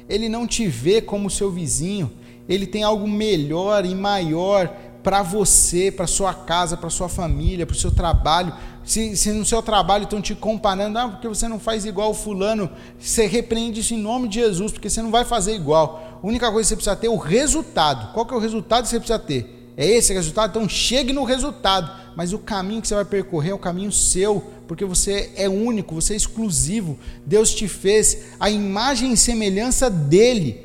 Ele 0.07 0.27
não 0.27 0.47
te 0.47 0.67
vê 0.67 1.01
como 1.01 1.29
seu 1.29 1.51
vizinho, 1.51 2.11
ele 2.47 2.65
tem 2.65 2.83
algo 2.83 3.07
melhor 3.07 3.85
e 3.85 3.93
maior 3.93 4.75
para 5.03 5.21
você, 5.21 5.91
para 5.91 6.07
sua 6.07 6.33
casa, 6.33 6.75
para 6.75 6.89
sua 6.89 7.07
família, 7.07 7.65
para 7.65 7.73
o 7.75 7.77
seu 7.77 7.91
trabalho. 7.91 8.53
Se, 8.83 9.15
se, 9.15 9.31
no 9.31 9.45
seu 9.45 9.61
trabalho 9.61 10.03
estão 10.03 10.21
te 10.21 10.33
comparando, 10.33 10.97
ah, 10.97 11.09
porque 11.09 11.27
você 11.27 11.47
não 11.47 11.59
faz 11.59 11.85
igual 11.85 12.11
o 12.11 12.13
fulano, 12.13 12.69
você 12.99 13.27
repreende 13.27 13.81
isso 13.81 13.93
em 13.93 13.97
nome 13.97 14.27
de 14.27 14.39
Jesus, 14.39 14.71
porque 14.71 14.89
você 14.89 15.01
não 15.01 15.11
vai 15.11 15.23
fazer 15.23 15.53
igual. 15.53 16.19
A 16.21 16.27
única 16.27 16.51
coisa 16.51 16.65
que 16.65 16.69
você 16.69 16.75
precisa 16.75 16.95
ter 16.95 17.07
é 17.07 17.09
o 17.09 17.17
resultado. 17.17 18.11
Qual 18.13 18.25
que 18.25 18.33
é 18.33 18.37
o 18.37 18.39
resultado 18.39 18.83
que 18.83 18.89
você 18.89 18.99
precisa 18.99 19.19
ter? 19.19 19.73
É 19.77 19.85
esse 19.85 20.13
resultado? 20.13 20.49
Então 20.49 20.67
chegue 20.67 21.13
no 21.13 21.23
resultado. 21.23 21.89
Mas 22.15 22.33
o 22.33 22.39
caminho 22.39 22.81
que 22.81 22.87
você 22.87 22.95
vai 22.95 23.05
percorrer 23.05 23.51
é 23.51 23.53
o 23.53 23.59
caminho 23.59 23.91
seu, 23.91 24.43
porque 24.69 24.85
você 24.85 25.31
é 25.35 25.49
único, 25.49 25.95
você 25.95 26.13
é 26.13 26.15
exclusivo. 26.15 26.95
Deus 27.25 27.55
te 27.55 27.67
fez 27.67 28.19
a 28.39 28.51
imagem 28.51 29.11
e 29.11 29.17
semelhança 29.17 29.89
dele. 29.89 30.63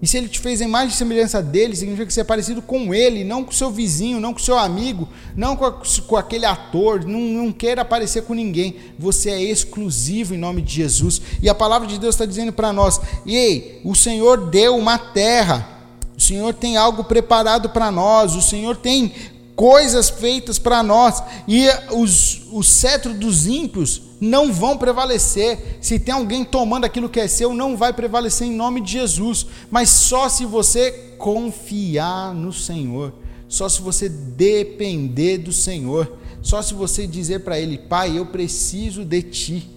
E 0.00 0.06
se 0.06 0.16
ele 0.16 0.26
te 0.26 0.40
fez 0.40 0.62
a 0.62 0.64
imagem 0.64 0.88
e 0.88 0.96
semelhança 0.96 1.42
dele, 1.42 1.76
significa 1.76 2.06
que 2.06 2.14
você 2.14 2.22
é 2.22 2.24
parecido 2.24 2.62
com 2.62 2.94
ele, 2.94 3.22
não 3.22 3.44
com 3.44 3.52
seu 3.52 3.70
vizinho, 3.70 4.18
não 4.18 4.32
com 4.32 4.38
seu 4.38 4.58
amigo, 4.58 5.06
não 5.36 5.54
com, 5.54 5.66
a, 5.66 5.72
com 6.06 6.16
aquele 6.16 6.46
ator, 6.46 7.04
não, 7.04 7.20
não 7.20 7.52
queira 7.52 7.84
parecer 7.84 8.22
com 8.22 8.32
ninguém. 8.32 8.76
Você 8.98 9.28
é 9.28 9.42
exclusivo 9.42 10.34
em 10.34 10.38
nome 10.38 10.62
de 10.62 10.72
Jesus. 10.72 11.20
E 11.42 11.48
a 11.48 11.54
palavra 11.54 11.86
de 11.86 11.98
Deus 11.98 12.14
está 12.14 12.24
dizendo 12.24 12.54
para 12.54 12.72
nós: 12.72 12.98
ei, 13.26 13.82
o 13.84 13.94
Senhor 13.94 14.48
deu 14.48 14.78
uma 14.78 14.96
terra, 14.96 15.68
o 16.16 16.20
Senhor 16.22 16.54
tem 16.54 16.78
algo 16.78 17.04
preparado 17.04 17.68
para 17.68 17.90
nós, 17.90 18.34
o 18.34 18.40
Senhor 18.40 18.78
tem 18.78 19.12
coisas 19.54 20.10
feitas 20.10 20.58
para 20.58 20.82
nós, 20.82 21.22
e 21.46 21.66
os, 21.92 22.42
o 22.50 22.62
cetro 22.62 23.14
dos 23.14 23.46
ímpios 23.46 24.02
não 24.20 24.52
vão 24.52 24.76
prevalecer. 24.76 25.78
Se 25.80 25.98
tem 25.98 26.14
alguém 26.14 26.44
tomando 26.44 26.84
aquilo 26.84 27.08
que 27.08 27.20
é 27.20 27.28
seu, 27.28 27.54
não 27.54 27.76
vai 27.76 27.92
prevalecer 27.92 28.46
em 28.46 28.54
nome 28.54 28.80
de 28.80 28.92
Jesus, 28.92 29.46
mas 29.70 29.90
só 29.90 30.28
se 30.28 30.44
você 30.44 31.14
confiar 31.18 32.34
no 32.34 32.52
Senhor, 32.52 33.12
só 33.48 33.68
se 33.68 33.80
você 33.80 34.08
depender 34.08 35.38
do 35.38 35.52
Senhor, 35.52 36.16
só 36.42 36.60
se 36.60 36.74
você 36.74 37.06
dizer 37.06 37.40
para 37.40 37.58
Ele, 37.58 37.78
Pai, 37.78 38.18
eu 38.18 38.26
preciso 38.26 39.04
de 39.04 39.22
Ti, 39.22 39.70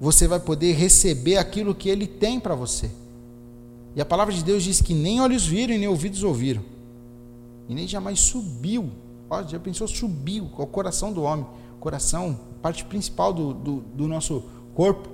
você 0.00 0.28
vai 0.28 0.40
poder 0.40 0.72
receber 0.74 1.36
aquilo 1.36 1.74
que 1.74 1.88
Ele 1.88 2.06
tem 2.06 2.38
para 2.38 2.54
você. 2.54 2.90
E 3.96 4.00
a 4.00 4.04
palavra 4.04 4.34
de 4.34 4.42
Deus 4.42 4.62
diz 4.62 4.80
que 4.80 4.92
nem 4.92 5.20
olhos 5.20 5.46
viram 5.46 5.74
e 5.74 5.78
nem 5.78 5.88
ouvidos 5.88 6.22
ouviram 6.22 6.73
e 7.68 7.74
nem 7.74 7.86
jamais 7.86 8.20
subiu. 8.20 8.90
Ó, 9.28 9.42
já 9.42 9.58
pensou 9.58 9.88
subiu 9.88 10.50
ao 10.56 10.66
coração 10.66 11.12
do 11.12 11.22
homem, 11.22 11.46
coração, 11.80 12.38
parte 12.62 12.84
principal 12.84 13.32
do, 13.32 13.52
do, 13.54 13.76
do 13.94 14.08
nosso 14.08 14.44
corpo. 14.74 15.08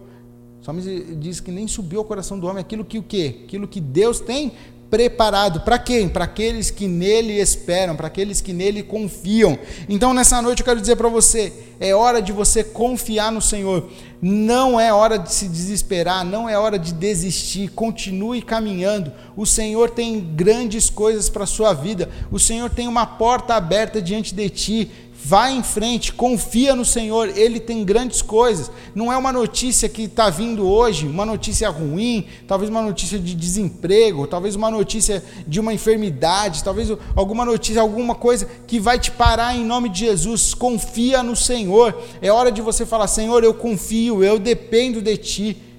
Só 0.61 0.73
diz 0.73 1.41
que 1.41 1.51
nem 1.51 1.67
subiu 1.67 2.01
ao 2.01 2.05
coração 2.05 2.39
do 2.39 2.47
homem 2.47 2.61
aquilo 2.61 2.85
que 2.85 2.99
o 2.99 3.03
quê? 3.03 3.43
Aquilo 3.45 3.67
que 3.67 3.81
Deus 3.81 4.21
tem 4.21 4.53
preparado 4.91 5.61
para 5.61 5.79
quem? 5.79 6.09
Para 6.09 6.25
aqueles 6.25 6.71
que 6.71 6.89
nele 6.89 7.41
esperam, 7.41 7.95
para 7.95 8.09
aqueles 8.09 8.41
que 8.41 8.53
nele 8.53 8.83
confiam. 8.83 9.59
Então 9.89 10.13
nessa 10.13 10.43
noite 10.43 10.61
eu 10.61 10.65
quero 10.65 10.81
dizer 10.81 10.97
para 10.97 11.09
você, 11.09 11.53
é 11.79 11.95
hora 11.95 12.21
de 12.21 12.33
você 12.33 12.65
confiar 12.65 13.31
no 13.31 13.41
Senhor. 13.41 13.89
Não 14.21 14.79
é 14.79 14.93
hora 14.93 15.19
de 15.19 15.33
se 15.33 15.49
desesperar, 15.49 16.27
não 16.27 16.47
é 16.47 16.59
hora 16.59 16.79
de 16.79 16.93
desistir. 16.93 17.71
Continue 17.71 18.43
caminhando. 18.43 19.11
O 19.35 19.47
Senhor 19.47 19.89
tem 19.89 20.21
grandes 20.21 20.91
coisas 20.91 21.31
para 21.31 21.45
a 21.45 21.47
sua 21.47 21.73
vida. 21.73 22.11
O 22.31 22.39
Senhor 22.39 22.69
tem 22.69 22.87
uma 22.87 23.07
porta 23.07 23.55
aberta 23.55 24.03
diante 24.03 24.35
de 24.35 24.51
ti. 24.51 24.91
Vai 25.23 25.53
em 25.53 25.63
frente, 25.63 26.15
confia 26.15 26.75
no 26.75 26.85
Senhor, 26.85 27.29
Ele 27.37 27.61
tem 27.61 27.85
grandes 27.85 28.23
coisas. 28.23 28.71
Não 28.95 29.13
é 29.13 29.17
uma 29.17 29.31
notícia 29.33 29.89
que 29.89 30.03
está 30.03 30.31
vindo 30.31 30.67
hoje, 30.67 31.07
uma 31.07 31.27
notícia 31.27 31.69
ruim, 31.69 32.27
talvez 32.49 32.71
uma 32.71 32.81
notícia 32.81 33.19
de 33.19 33.35
desemprego, 33.35 34.27
talvez 34.27 34.57
uma 34.57 34.71
notícia 34.71 35.23
de 35.47 35.61
uma 35.61 35.75
enfermidade, 35.75 36.65
talvez 36.65 36.91
alguma 37.15 37.45
notícia, 37.45 37.83
alguma 37.83 38.15
coisa 38.15 38.49
que 38.67 38.81
vai 38.81 38.99
te 38.99 39.11
parar 39.11 39.55
em 39.55 39.65
nome 39.65 39.91
de 39.91 40.01
Jesus. 40.01 40.55
Confia 40.55 41.23
no 41.23 41.37
Senhor. 41.37 41.95
É 42.23 42.33
hora 42.33 42.51
de 42.51 42.63
você 42.63 42.87
falar: 42.87 43.07
Senhor, 43.07 43.45
eu 43.45 43.53
confio, 43.53 44.25
eu 44.25 44.39
dependo 44.39 45.03
de 45.03 45.17
Ti. 45.19 45.70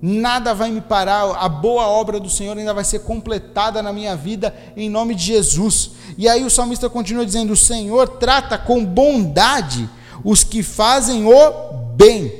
Nada 0.00 0.54
vai 0.54 0.70
me 0.70 0.80
parar, 0.80 1.30
a 1.36 1.48
boa 1.48 1.88
obra 1.88 2.20
do 2.20 2.30
Senhor 2.30 2.56
ainda 2.56 2.72
vai 2.72 2.84
ser 2.84 3.00
completada 3.00 3.82
na 3.82 3.92
minha 3.92 4.14
vida, 4.14 4.54
em 4.76 4.88
nome 4.88 5.14
de 5.14 5.24
Jesus. 5.24 5.90
E 6.16 6.28
aí 6.28 6.44
o 6.44 6.50
salmista 6.50 6.88
continua 6.88 7.26
dizendo: 7.26 7.52
O 7.52 7.56
Senhor 7.56 8.08
trata 8.08 8.56
com 8.56 8.84
bondade 8.84 9.88
os 10.24 10.44
que 10.44 10.62
fazem 10.62 11.26
o 11.26 11.72
bem, 11.96 12.32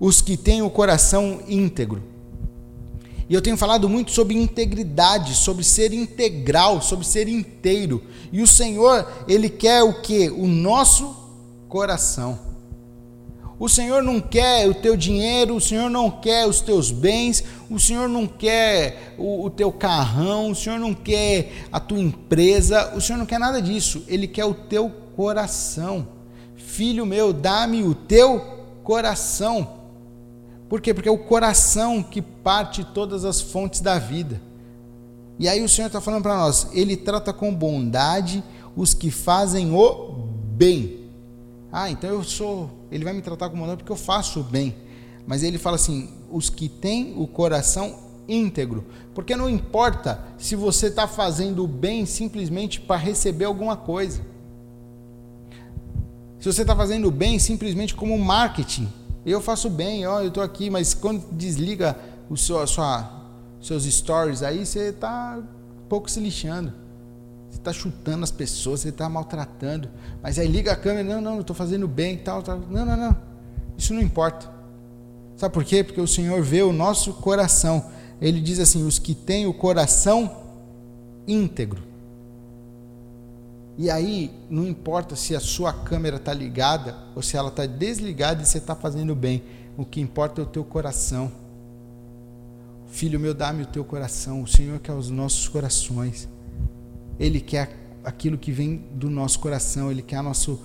os 0.00 0.22
que 0.22 0.38
têm 0.38 0.62
o 0.62 0.70
coração 0.70 1.40
íntegro. 1.46 2.02
E 3.28 3.34
eu 3.34 3.42
tenho 3.42 3.56
falado 3.56 3.88
muito 3.88 4.10
sobre 4.10 4.36
integridade, 4.36 5.34
sobre 5.34 5.64
ser 5.64 5.92
integral, 5.92 6.82
sobre 6.82 7.06
ser 7.06 7.28
inteiro. 7.28 8.02
E 8.32 8.42
o 8.42 8.46
Senhor, 8.46 9.06
Ele 9.28 9.48
quer 9.48 9.82
o 9.82 10.00
que? 10.00 10.28
O 10.30 10.46
nosso 10.46 11.14
coração. 11.68 12.51
O 13.62 13.68
Senhor 13.68 14.02
não 14.02 14.20
quer 14.20 14.68
o 14.68 14.74
teu 14.74 14.96
dinheiro, 14.96 15.54
o 15.54 15.60
Senhor 15.60 15.88
não 15.88 16.10
quer 16.10 16.48
os 16.48 16.60
teus 16.60 16.90
bens, 16.90 17.44
o 17.70 17.78
Senhor 17.78 18.08
não 18.08 18.26
quer 18.26 19.14
o, 19.16 19.44
o, 19.44 19.50
teu 19.50 19.70
carrão, 19.70 20.50
o 20.50 20.54
Senhor 20.56 20.80
não 20.80 20.92
quer 20.92 21.68
a 21.70 21.78
tua 21.78 22.00
empresa, 22.00 22.92
o 22.96 23.00
Senhor 23.00 23.20
não 23.20 23.24
quer 23.24 23.38
nada 23.38 23.62
disso. 23.62 24.02
Ele 24.08 24.26
quer 24.26 24.44
o 24.44 24.52
teu 24.52 24.90
coração. 25.14 26.08
Filho 26.56 27.06
meu, 27.06 27.32
dá-me 27.32 27.84
o 27.84 27.94
teu 27.94 28.40
coração. 28.82 29.74
Por 30.68 30.80
quê? 30.80 30.92
Porque 30.92 31.08
é 31.08 31.12
o 31.12 31.18
coração 31.18 32.02
que 32.02 32.20
parte 32.20 32.82
todas 32.82 33.24
as 33.24 33.40
fontes 33.40 33.80
da 33.80 33.96
vida. 33.96 34.42
E 35.38 35.48
aí 35.48 35.62
o 35.62 35.68
Senhor 35.68 35.86
está 35.86 36.00
falando 36.00 36.24
para 36.24 36.36
nós, 36.36 36.66
Ele 36.72 36.96
trata 36.96 37.32
com 37.32 37.54
bondade 37.54 38.42
os 38.74 38.92
que 38.92 39.08
fazem 39.08 39.72
o 39.72 40.26
bem. 40.56 41.06
Ah, 41.70 41.88
então 41.88 42.10
eu 42.10 42.24
sou. 42.24 42.81
Ele 42.92 43.04
vai 43.04 43.14
me 43.14 43.22
tratar 43.22 43.48
como 43.48 43.66
não 43.66 43.76
porque 43.76 43.90
eu 43.90 43.96
faço 43.96 44.40
o 44.40 44.44
bem. 44.44 44.76
Mas 45.26 45.42
ele 45.42 45.58
fala 45.58 45.76
assim: 45.76 46.10
os 46.30 46.50
que 46.50 46.68
têm 46.68 47.14
o 47.16 47.26
coração 47.26 47.98
íntegro. 48.28 48.84
Porque 49.14 49.34
não 49.34 49.48
importa 49.48 50.22
se 50.38 50.54
você 50.54 50.86
está 50.86 51.08
fazendo 51.08 51.64
o 51.64 51.66
bem 51.66 52.04
simplesmente 52.04 52.80
para 52.80 52.96
receber 52.96 53.46
alguma 53.46 53.76
coisa. 53.76 54.20
Se 56.38 56.52
você 56.52 56.62
está 56.62 56.76
fazendo 56.76 57.08
o 57.08 57.10
bem 57.10 57.38
simplesmente 57.38 57.94
como 57.94 58.18
marketing. 58.18 58.88
Eu 59.24 59.40
faço 59.40 59.70
bem, 59.70 60.04
ó, 60.04 60.20
eu 60.20 60.28
estou 60.28 60.42
aqui, 60.42 60.68
mas 60.68 60.94
quando 60.94 61.24
desliga 61.30 61.96
o 62.28 62.36
seu, 62.36 62.58
seus 63.60 63.84
stories 63.84 64.42
aí, 64.42 64.66
você 64.66 64.88
está 64.88 65.40
pouco 65.88 66.10
se 66.10 66.18
lixando 66.18 66.81
você 67.52 67.58
está 67.58 67.70
chutando 67.70 68.24
as 68.24 68.30
pessoas, 68.30 68.80
você 68.80 68.88
está 68.88 69.06
maltratando. 69.10 69.90
Mas 70.22 70.38
aí 70.38 70.48
liga 70.48 70.72
a 70.72 70.76
câmera, 70.76 71.04
não, 71.04 71.20
não, 71.20 71.34
eu 71.34 71.42
estou 71.42 71.54
fazendo 71.54 71.86
bem, 71.86 72.16
tal, 72.16 72.42
tal. 72.42 72.58
Não, 72.58 72.86
não, 72.86 72.96
não. 72.96 73.16
Isso 73.76 73.92
não 73.92 74.00
importa. 74.00 74.50
Sabe 75.36 75.52
por 75.52 75.62
quê? 75.62 75.84
Porque 75.84 76.00
o 76.00 76.08
Senhor 76.08 76.42
vê 76.42 76.62
o 76.62 76.72
nosso 76.72 77.12
coração. 77.12 77.90
Ele 78.22 78.40
diz 78.40 78.58
assim: 78.58 78.86
os 78.86 78.98
que 78.98 79.14
têm 79.14 79.46
o 79.46 79.52
coração 79.52 80.34
íntegro. 81.28 81.82
E 83.76 83.90
aí, 83.90 84.30
não 84.48 84.66
importa 84.66 85.14
se 85.14 85.36
a 85.36 85.40
sua 85.40 85.74
câmera 85.74 86.16
está 86.16 86.32
ligada 86.32 86.96
ou 87.14 87.20
se 87.20 87.36
ela 87.36 87.48
está 87.48 87.66
desligada 87.66 88.42
e 88.42 88.46
você 88.46 88.58
está 88.58 88.74
fazendo 88.74 89.14
bem. 89.14 89.42
O 89.76 89.84
que 89.84 90.00
importa 90.00 90.40
é 90.40 90.44
o 90.44 90.46
teu 90.46 90.64
coração. 90.64 91.30
Filho 92.88 93.20
meu, 93.20 93.34
dá-me 93.34 93.64
o 93.64 93.66
teu 93.66 93.84
coração. 93.84 94.42
O 94.42 94.46
Senhor 94.46 94.78
quer 94.80 94.92
os 94.94 95.10
nossos 95.10 95.48
corações. 95.48 96.28
Ele 97.18 97.40
quer 97.40 97.82
aquilo 98.04 98.36
que 98.36 98.50
vem 98.50 98.84
do 98.94 99.08
nosso 99.08 99.38
coração, 99.38 99.90
ele 99.90 100.02
quer, 100.02 100.22
nosso, 100.22 100.60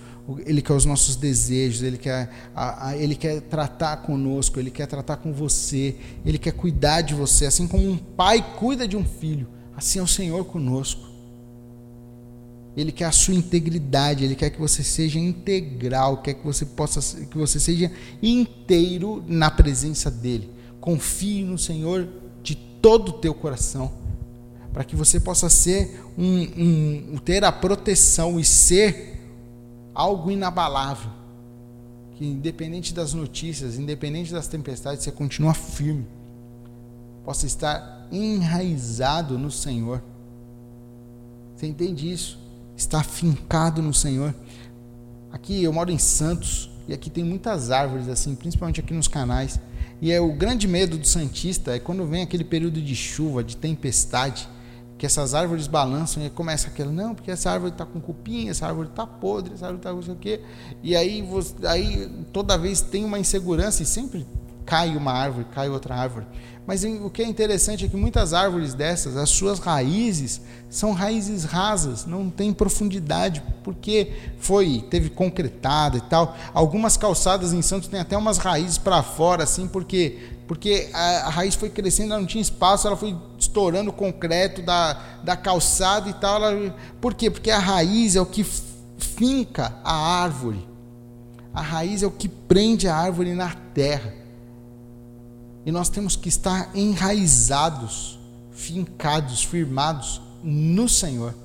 ele 0.46 0.62
quer 0.62 0.74
os 0.74 0.86
nossos 0.86 1.16
desejos, 1.16 1.84
ele 1.84 1.98
quer, 1.98 2.30
a, 2.56 2.89
a, 2.89 2.98
ele 2.98 3.16
quer 3.16 3.42
tratar 3.42 3.98
conosco, 3.98 4.60
ele 4.60 4.72
quer 4.72 4.88
tratar 4.88 5.18
com 5.18 5.32
você, 5.32 5.96
ele 6.25 6.38
quer 6.38 6.51
cuidar 6.51 7.01
de 7.01 7.13
você, 7.13 7.46
assim 7.46 7.68
como 7.68 7.88
um 7.88 7.98
pai 7.98 8.56
cuida 8.58 8.88
de 8.88 8.98
um 8.98 9.06
filho, 9.06 9.48
assim 9.75 10.00
é 10.00 10.01
o 10.01 10.08
Senhor 10.08 10.44
conosco. 10.46 11.08
Ele 12.75 12.92
quer 12.92 13.06
a 13.06 13.12
sua 13.12 13.34
integridade, 13.34 14.24
ele 14.24 14.36
quer 14.36 14.51
que 14.51 14.60
você 14.60 14.84
seja 14.84 15.18
integral, 15.18 16.22
quer 16.22 16.36
que 16.36 16.46
você 16.46 16.63
possa 16.63 17.25
que 17.25 17.36
você 17.36 17.60
seja 17.60 17.92
inteiro 18.22 19.24
na 19.27 19.50
presença 19.50 20.12
dele. 20.12 20.51
Confie 20.80 21.44
no 21.44 21.58
Senhor 21.58 22.08
de 22.44 22.54
todo 22.56 23.10
o 23.10 23.13
teu 23.13 23.34
coração 23.34 23.92
para 24.74 24.83
que 24.83 24.95
você 24.95 25.19
possa 25.19 25.50
ser 25.50 26.03
um, 26.17 27.13
um, 27.13 27.17
ter 27.17 27.43
a 27.43 27.51
proteção 27.51 28.39
e 28.39 28.45
ser 28.45 29.19
algo 29.93 30.30
inabalável. 30.30 31.12
Que 32.15 32.25
independente 32.25 32.93
das 32.93 33.13
notícias, 33.13 33.77
independente 33.77 34.32
das 34.32 34.47
tempestades, 34.47 35.03
você 35.03 35.12
continua 35.12 35.53
firme. 35.53 36.06
Possa 37.23 37.45
estar 37.45 38.08
enraizado 38.12 39.38
no 39.38 39.51
Senhor. 39.51 40.01
Você 41.56 41.67
entende 41.67 42.12
isso? 42.12 42.39
Está 42.75 43.03
fincado 43.03 43.82
no 43.82 43.93
Senhor. 43.93 44.34
Aqui 45.32 45.63
eu 45.63 45.73
moro 45.73 45.91
em 45.91 45.97
Santos 45.97 46.69
e 46.88 46.93
aqui 46.93 47.10
tem 47.10 47.23
muitas 47.23 47.69
árvores 47.69 48.08
assim, 48.08 48.34
principalmente 48.36 48.80
aqui 48.80 48.93
nos 48.93 49.08
canais. 49.08 49.60
E 50.01 50.12
é 50.12 50.21
o 50.21 50.32
grande 50.32 50.67
medo 50.67 50.97
do 50.97 51.08
santista 51.08 51.75
é 51.75 51.80
quando 51.80 52.06
vem 52.06 52.21
aquele 52.21 52.43
período 52.43 52.82
de 52.82 52.95
chuva, 52.95 53.43
de 53.43 53.58
tempestade, 53.58 54.47
que 54.97 55.05
essas 55.05 55.33
árvores 55.33 55.67
balançam 55.67 56.25
e 56.25 56.29
começa 56.29 56.67
aquele, 56.67 56.89
não, 56.89 57.13
porque 57.13 57.29
essa 57.29 57.51
árvore 57.51 57.71
está 57.71 57.86
com 57.86 57.99
cupim, 57.99 58.49
essa 58.49 58.65
árvore 58.65 58.89
está 58.89 59.05
podre, 59.05 59.53
essa 59.53 59.65
árvore 59.65 59.79
está 59.79 59.93
não 59.93 60.01
sei 60.01 60.13
o 60.13 60.17
quê. 60.17 60.41
E 60.81 60.95
aí, 60.95 61.21
você, 61.21 61.53
aí 61.67 62.10
toda 62.33 62.57
vez 62.57 62.81
tem 62.81 63.05
uma 63.05 63.19
insegurança 63.19 63.83
e 63.83 63.86
sempre 63.86 64.25
cai 64.67 64.95
uma 64.97 65.13
árvore, 65.13 65.47
cai 65.56 65.69
outra 65.69 65.95
árvore. 65.95 66.27
Mas 66.67 66.84
o 66.84 67.10
que 67.10 67.21
é 67.21 67.25
interessante 67.25 67.86
é 67.86 67.88
que 67.88 67.95
muitas 67.95 68.34
árvores 68.34 68.73
dessas, 68.73 69.15
as 69.15 69.30
suas 69.30 69.58
raízes 69.58 70.41
são 70.69 70.91
raízes 70.91 71.45
rasas, 71.45 72.06
não 72.06 72.30
tem 72.30 72.51
profundidade, 72.51 73.41
porque 73.63 74.12
foi, 74.38 74.86
teve 74.89 75.10
concretado 75.10 75.97
e 75.97 76.01
tal. 76.01 76.36
Algumas 76.53 76.97
calçadas 76.97 77.53
em 77.53 77.62
Santos 77.62 77.88
têm 77.88 78.01
até 78.01 78.17
umas 78.17 78.38
raízes 78.38 78.77
para 78.77 79.01
fora, 79.01 79.45
assim, 79.45 79.65
porque, 79.65 80.19
porque 80.45 80.89
a, 80.93 81.27
a, 81.27 81.30
raiz 81.30 81.56
foi 81.56 81.69
crescendo, 81.69 82.12
ela 82.12 82.19
não 82.19 82.27
tinha 82.27 82.41
espaço, 82.41 82.86
ela 82.86 82.97
foi 82.97 83.15
estourando 83.39 83.91
o 83.91 83.93
concreto 83.93 84.62
da, 84.62 85.01
da 85.23 85.38
calçada 85.38 86.10
e 86.10 86.13
tal. 86.13 86.43
Ela, 86.43 86.75
por 86.99 87.13
quê? 87.13 87.32
Porque 87.32 87.49
a 87.49 87.60
raiz 87.60 88.17
é 88.17 88.21
o 88.21 88.25
que 88.25 88.45
finca 88.97 89.73
a 89.86 89.95
árvore. 90.21 90.67
A 91.53 91.62
raiz 91.62 92.03
é 92.03 92.08
o 92.08 92.12
que 92.12 92.27
prende 92.27 92.89
a 92.89 92.95
árvore 92.97 93.34
na 93.34 93.56
terra. 93.73 94.16
E 95.67 95.71
nós 95.71 95.89
temos 95.89 96.15
que 96.15 96.30
estar 96.30 96.71
enraizados, 96.73 98.17
fincados, 98.51 99.43
firmados 99.43 100.21
no 100.41 100.88
Senhor. 100.88 101.36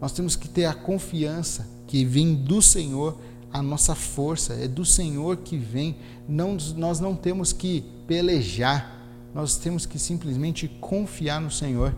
Nós 0.00 0.12
temos 0.12 0.36
que 0.36 0.46
ter 0.46 0.66
a 0.66 0.72
confiança 0.72 1.68
que 1.88 2.04
vem 2.04 2.36
do 2.36 2.62
Senhor, 2.62 3.18
a 3.52 3.60
nossa 3.60 3.96
força 3.96 4.54
é 4.54 4.68
do 4.68 4.84
Senhor 4.84 5.38
que 5.38 5.56
vem. 5.58 5.96
Não, 6.28 6.56
nós 6.76 7.00
não 7.00 7.16
temos 7.16 7.52
que 7.52 7.82
pelejar, 8.06 9.04
nós 9.34 9.56
temos 9.56 9.84
que 9.84 9.98
simplesmente 9.98 10.68
confiar 10.80 11.40
no 11.40 11.50
Senhor. 11.50 11.92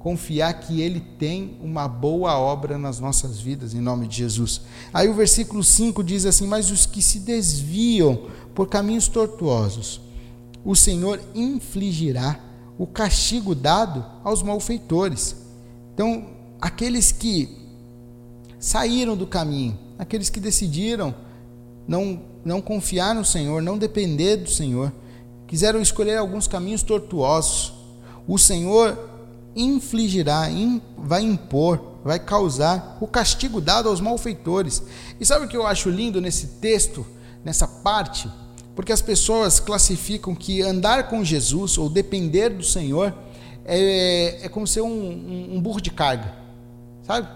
Confiar 0.00 0.54
que 0.54 0.80
Ele 0.80 0.98
tem 0.98 1.56
uma 1.62 1.86
boa 1.86 2.36
obra 2.36 2.76
nas 2.76 2.98
nossas 2.98 3.38
vidas, 3.38 3.74
em 3.74 3.80
nome 3.80 4.08
de 4.08 4.16
Jesus. 4.16 4.62
Aí 4.92 5.08
o 5.08 5.14
versículo 5.14 5.62
5 5.62 6.02
diz 6.02 6.26
assim: 6.26 6.48
Mas 6.48 6.72
os 6.72 6.84
que 6.84 7.00
se 7.00 7.20
desviam 7.20 8.26
por 8.56 8.68
caminhos 8.68 9.06
tortuosos, 9.06 10.00
o 10.66 10.74
Senhor 10.74 11.20
infligirá 11.32 12.40
o 12.76 12.88
castigo 12.88 13.54
dado 13.54 14.04
aos 14.24 14.42
malfeitores. 14.42 15.36
Então, 15.94 16.26
aqueles 16.60 17.12
que 17.12 17.56
saíram 18.58 19.16
do 19.16 19.28
caminho, 19.28 19.78
aqueles 19.96 20.28
que 20.28 20.40
decidiram 20.40 21.14
não, 21.86 22.20
não 22.44 22.60
confiar 22.60 23.14
no 23.14 23.24
Senhor, 23.24 23.62
não 23.62 23.78
depender 23.78 24.38
do 24.38 24.50
Senhor, 24.50 24.92
quiseram 25.46 25.80
escolher 25.80 26.16
alguns 26.16 26.48
caminhos 26.48 26.82
tortuosos, 26.82 27.72
o 28.26 28.36
Senhor 28.36 28.98
infligirá, 29.54 30.48
vai 30.98 31.22
impor, 31.22 31.80
vai 32.04 32.18
causar 32.18 32.98
o 33.00 33.06
castigo 33.06 33.60
dado 33.60 33.88
aos 33.88 34.00
malfeitores. 34.00 34.82
E 35.20 35.24
sabe 35.24 35.46
o 35.46 35.48
que 35.48 35.56
eu 35.56 35.64
acho 35.64 35.88
lindo 35.88 36.20
nesse 36.20 36.58
texto, 36.60 37.06
nessa 37.44 37.68
parte? 37.68 38.28
Porque 38.76 38.92
as 38.92 39.00
pessoas 39.00 39.58
classificam 39.58 40.34
que 40.34 40.60
andar 40.60 41.08
com 41.08 41.24
Jesus 41.24 41.78
ou 41.78 41.88
depender 41.88 42.50
do 42.50 42.62
Senhor 42.62 43.12
é, 43.64 44.40
é 44.42 44.48
como 44.50 44.66
ser 44.66 44.82
um, 44.82 44.86
um, 44.86 45.56
um 45.56 45.60
burro 45.60 45.80
de 45.80 45.90
carga, 45.90 46.30
sabe? 47.02 47.26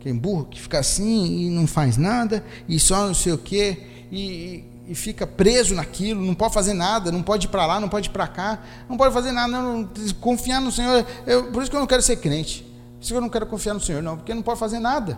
Quem 0.00 0.14
burro 0.14 0.46
que 0.46 0.60
fica 0.60 0.80
assim 0.80 1.46
e 1.46 1.50
não 1.50 1.68
faz 1.68 1.96
nada 1.96 2.44
e 2.68 2.80
só 2.80 3.06
não 3.06 3.14
sei 3.14 3.32
o 3.32 3.38
quê 3.38 3.78
e, 4.10 4.64
e 4.88 4.94
fica 4.94 5.24
preso 5.24 5.72
naquilo, 5.72 6.20
não 6.20 6.34
pode 6.34 6.52
fazer 6.52 6.74
nada, 6.74 7.12
não 7.12 7.22
pode 7.22 7.46
ir 7.46 7.48
para 7.48 7.64
lá, 7.64 7.78
não 7.78 7.88
pode 7.88 8.08
ir 8.08 8.12
para 8.12 8.26
cá, 8.26 8.62
não 8.88 8.96
pode 8.96 9.14
fazer 9.14 9.30
nada, 9.30 9.48
não, 9.48 9.88
confiar 10.20 10.60
no 10.60 10.72
Senhor. 10.72 11.06
Eu, 11.24 11.52
por 11.52 11.62
isso 11.62 11.70
que 11.70 11.76
eu 11.76 11.80
não 11.80 11.86
quero 11.86 12.02
ser 12.02 12.16
crente, 12.16 12.62
por 12.96 13.02
isso 13.02 13.12
que 13.12 13.16
eu 13.16 13.20
não 13.20 13.28
quero 13.28 13.46
confiar 13.46 13.72
no 13.72 13.80
Senhor, 13.80 14.02
não, 14.02 14.16
porque 14.16 14.34
não 14.34 14.42
pode 14.42 14.58
fazer 14.58 14.80
nada. 14.80 15.16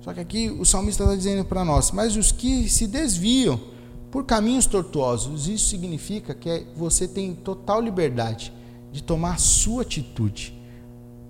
Só 0.00 0.14
que 0.14 0.20
aqui 0.20 0.48
o 0.48 0.64
salmista 0.64 1.02
está 1.02 1.14
dizendo 1.14 1.44
para 1.44 1.62
nós: 1.62 1.90
mas 1.90 2.16
os 2.16 2.32
que 2.32 2.70
se 2.70 2.86
desviam 2.86 3.60
por 4.10 4.24
caminhos 4.24 4.66
tortuosos. 4.66 5.48
Isso 5.48 5.68
significa 5.68 6.34
que 6.34 6.66
você 6.76 7.06
tem 7.06 7.34
total 7.34 7.80
liberdade 7.80 8.52
de 8.92 9.02
tomar 9.02 9.34
a 9.34 9.38
sua 9.38 9.82
atitude. 9.82 10.54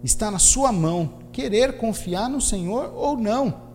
Está 0.02 0.30
na 0.30 0.38
sua 0.38 0.70
mão 0.72 1.14
querer 1.32 1.76
confiar 1.76 2.28
no 2.28 2.40
Senhor 2.40 2.92
ou 2.94 3.16
não. 3.16 3.68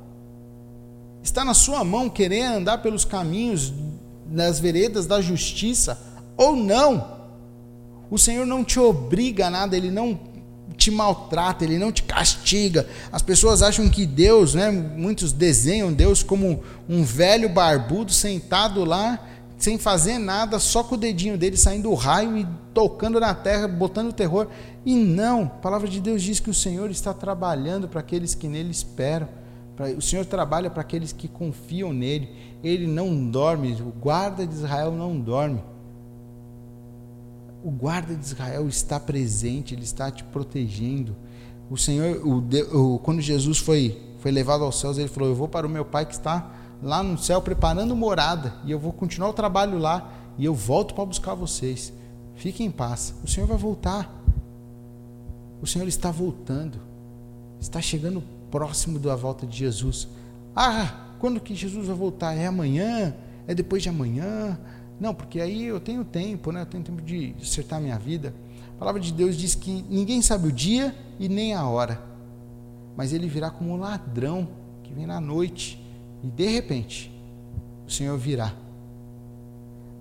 Está 1.22 1.44
na 1.46 1.54
sua 1.54 1.84
mão 1.84 2.10
querer 2.10 2.44
andar 2.44 2.80
pelos 2.80 3.06
caminhos 3.06 3.74
nas 4.30 4.60
veredas 4.60 5.06
da 5.06 5.22
justiça 5.22 5.98
ou 6.38 6.56
não. 6.56 7.14
O 8.10 8.18
Senhor 8.18 8.46
não 8.46 8.64
te 8.64 8.80
obriga 8.80 9.48
a 9.48 9.50
nada, 9.50 9.76
ele 9.76 9.90
não 9.90 10.20
te 10.74 10.92
maltrata, 10.92 11.64
ele 11.64 11.78
não 11.78 11.92
te 11.92 12.04
castiga. 12.04 12.88
As 13.12 13.22
pessoas 13.22 13.62
acham 13.62 13.90
que 13.90 14.06
Deus, 14.06 14.54
né, 14.54 14.70
muitos 14.72 15.32
desenham 15.32 15.94
Deus 15.94 16.24
como 16.24 16.62
um 16.90 17.04
velho 17.04 17.48
barbudo 17.48 18.12
sentado 18.12 18.84
lá 18.84 19.20
sem 19.64 19.78
fazer 19.78 20.18
nada, 20.18 20.60
só 20.60 20.84
com 20.84 20.96
o 20.96 20.98
dedinho 20.98 21.38
dele 21.38 21.56
saindo 21.56 21.90
o 21.90 21.96
raio 21.96 22.38
e 22.38 22.46
tocando 22.74 23.18
na 23.18 23.34
terra, 23.34 23.66
botando 23.66 24.12
terror. 24.12 24.48
E 24.86 24.94
não, 24.94 25.44
a 25.44 25.46
palavra 25.46 25.88
de 25.88 26.02
Deus 26.02 26.22
diz 26.22 26.42
que 26.42 26.50
o 26.50 26.54
Senhor 26.54 26.92
está 26.92 27.14
trabalhando 27.14 27.88
para 27.88 28.02
aqueles 28.02 28.36
que 28.36 28.50
nele 28.50 28.72
esperam. 28.72 29.30
O 29.98 30.02
Senhor 30.02 30.26
trabalha 30.26 30.70
para 30.70 30.82
aqueles 30.82 31.14
que 31.14 31.30
confiam 31.30 31.94
nele. 31.94 32.30
Ele 32.62 32.86
não 32.86 33.30
dorme, 33.30 33.72
o 33.82 33.86
guarda 33.86 34.46
de 34.46 34.54
Israel 34.54 34.92
não 34.92 35.18
dorme. 35.18 35.64
O 37.64 37.72
guarda 37.72 38.14
de 38.14 38.26
Israel 38.26 38.68
está 38.68 39.00
presente, 39.00 39.74
ele 39.74 39.84
está 39.84 40.12
te 40.12 40.24
protegendo. 40.24 41.16
O 41.70 41.78
Senhor, 41.78 42.18
o, 42.26 42.96
o, 42.96 43.00
quando 43.00 43.22
Jesus 43.22 43.58
foi, 43.58 44.00
foi 44.20 44.32
levado 44.32 44.64
aos 44.64 44.80
céus, 44.80 44.98
ele 44.98 45.08
falou: 45.08 45.30
Eu 45.30 45.36
vou 45.36 45.48
para 45.48 45.66
o 45.66 45.70
meu 45.70 45.86
Pai 45.86 46.06
que 46.06 46.14
está 46.14 46.52
lá 46.82 47.02
no 47.02 47.18
céu 47.18 47.42
preparando 47.42 47.96
morada, 47.96 48.54
e 48.66 48.72
eu 48.72 48.78
vou 48.78 48.92
continuar 48.92 49.30
o 49.30 49.34
trabalho 49.34 49.78
lá, 49.78 50.12
e 50.38 50.44
eu 50.44 50.54
volto 50.54 50.94
para 50.94 51.06
buscar 51.06 51.34
vocês. 51.34 51.94
Fiquem 52.36 52.68
em 52.68 52.72
paz. 52.72 53.14
O 53.24 53.28
Senhor 53.28 53.48
vai 53.48 53.58
voltar. 53.58 54.12
O 55.62 55.68
Senhor 55.68 55.88
está 55.88 56.12
voltando. 56.12 56.80
Está 57.60 57.82
chegando 57.82 58.22
próximo 58.52 59.00
da 59.00 59.16
volta 59.16 59.48
de 59.48 59.58
Jesus. 59.58 60.08
Ah, 60.56 61.08
quando 61.20 61.40
que 61.40 61.56
Jesus 61.56 61.88
vai 61.88 61.96
voltar? 61.96 62.36
É 62.36 62.48
amanhã? 62.48 63.16
É 63.48 63.56
depois 63.56 63.82
de 63.82 63.90
amanhã? 63.90 64.60
Não, 65.00 65.14
porque 65.14 65.42
aí 65.42 65.66
eu 65.66 65.80
tenho 65.80 66.04
tempo, 66.04 66.52
né? 66.52 66.62
Eu 66.62 66.66
tenho 66.66 66.84
tempo 66.84 67.02
de 67.02 67.36
acertar 67.42 67.82
minha 67.82 67.98
vida. 67.98 68.34
A 68.76 68.80
palavra 68.80 69.02
de 69.02 69.12
Deus 69.12 69.36
diz 69.36 69.56
que 69.56 69.84
ninguém 69.90 70.22
sabe 70.22 70.48
o 70.48 70.52
dia 70.52 70.96
e 71.20 71.30
nem 71.30 71.54
a 71.54 71.68
hora, 71.68 72.02
mas 72.98 73.14
ele 73.14 73.28
virá 73.28 73.50
como 73.50 73.72
um 73.72 73.78
ladrão 73.78 74.48
que 74.84 74.94
vem 74.94 75.06
na 75.06 75.22
noite 75.22 75.82
e 76.24 76.28
de 76.28 76.48
repente 76.48 77.12
o 77.88 77.92
Senhor 77.92 78.18
virá. 78.18 78.54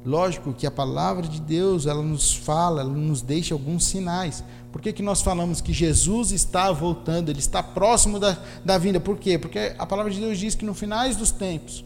Lógico 0.05 0.53
que 0.53 0.67
a 0.67 0.71
palavra 0.71 1.29
de 1.29 1.41
Deus, 1.41 1.87
ela 1.87 2.03
nos 2.03 2.35
fala, 2.35 2.81
ela 2.81 2.91
nos 2.91 3.23
deixa 3.23 3.55
alguns 3.55 3.85
sinais. 3.85 4.43
Por 4.73 4.81
que, 4.81 4.93
que 4.93 5.03
nós 5.03 5.23
falamos 5.23 5.61
que 5.61 5.73
Jesus 5.73 6.33
está 6.33 6.73
voltando, 6.73 7.29
ele 7.29 7.39
está 7.39 7.63
próximo 7.63 8.19
da, 8.19 8.37
da 8.65 8.79
vinda? 8.79 8.99
Por 8.99 9.17
quê? 9.17 9.39
Porque 9.39 9.75
a 9.79 9.87
palavra 9.87 10.11
de 10.11 10.19
Deus 10.19 10.39
diz 10.39 10.57
que 10.57 10.65
no 10.65 10.75
finais 10.75 11.17
dos 11.17 11.31
tempos 11.31 11.85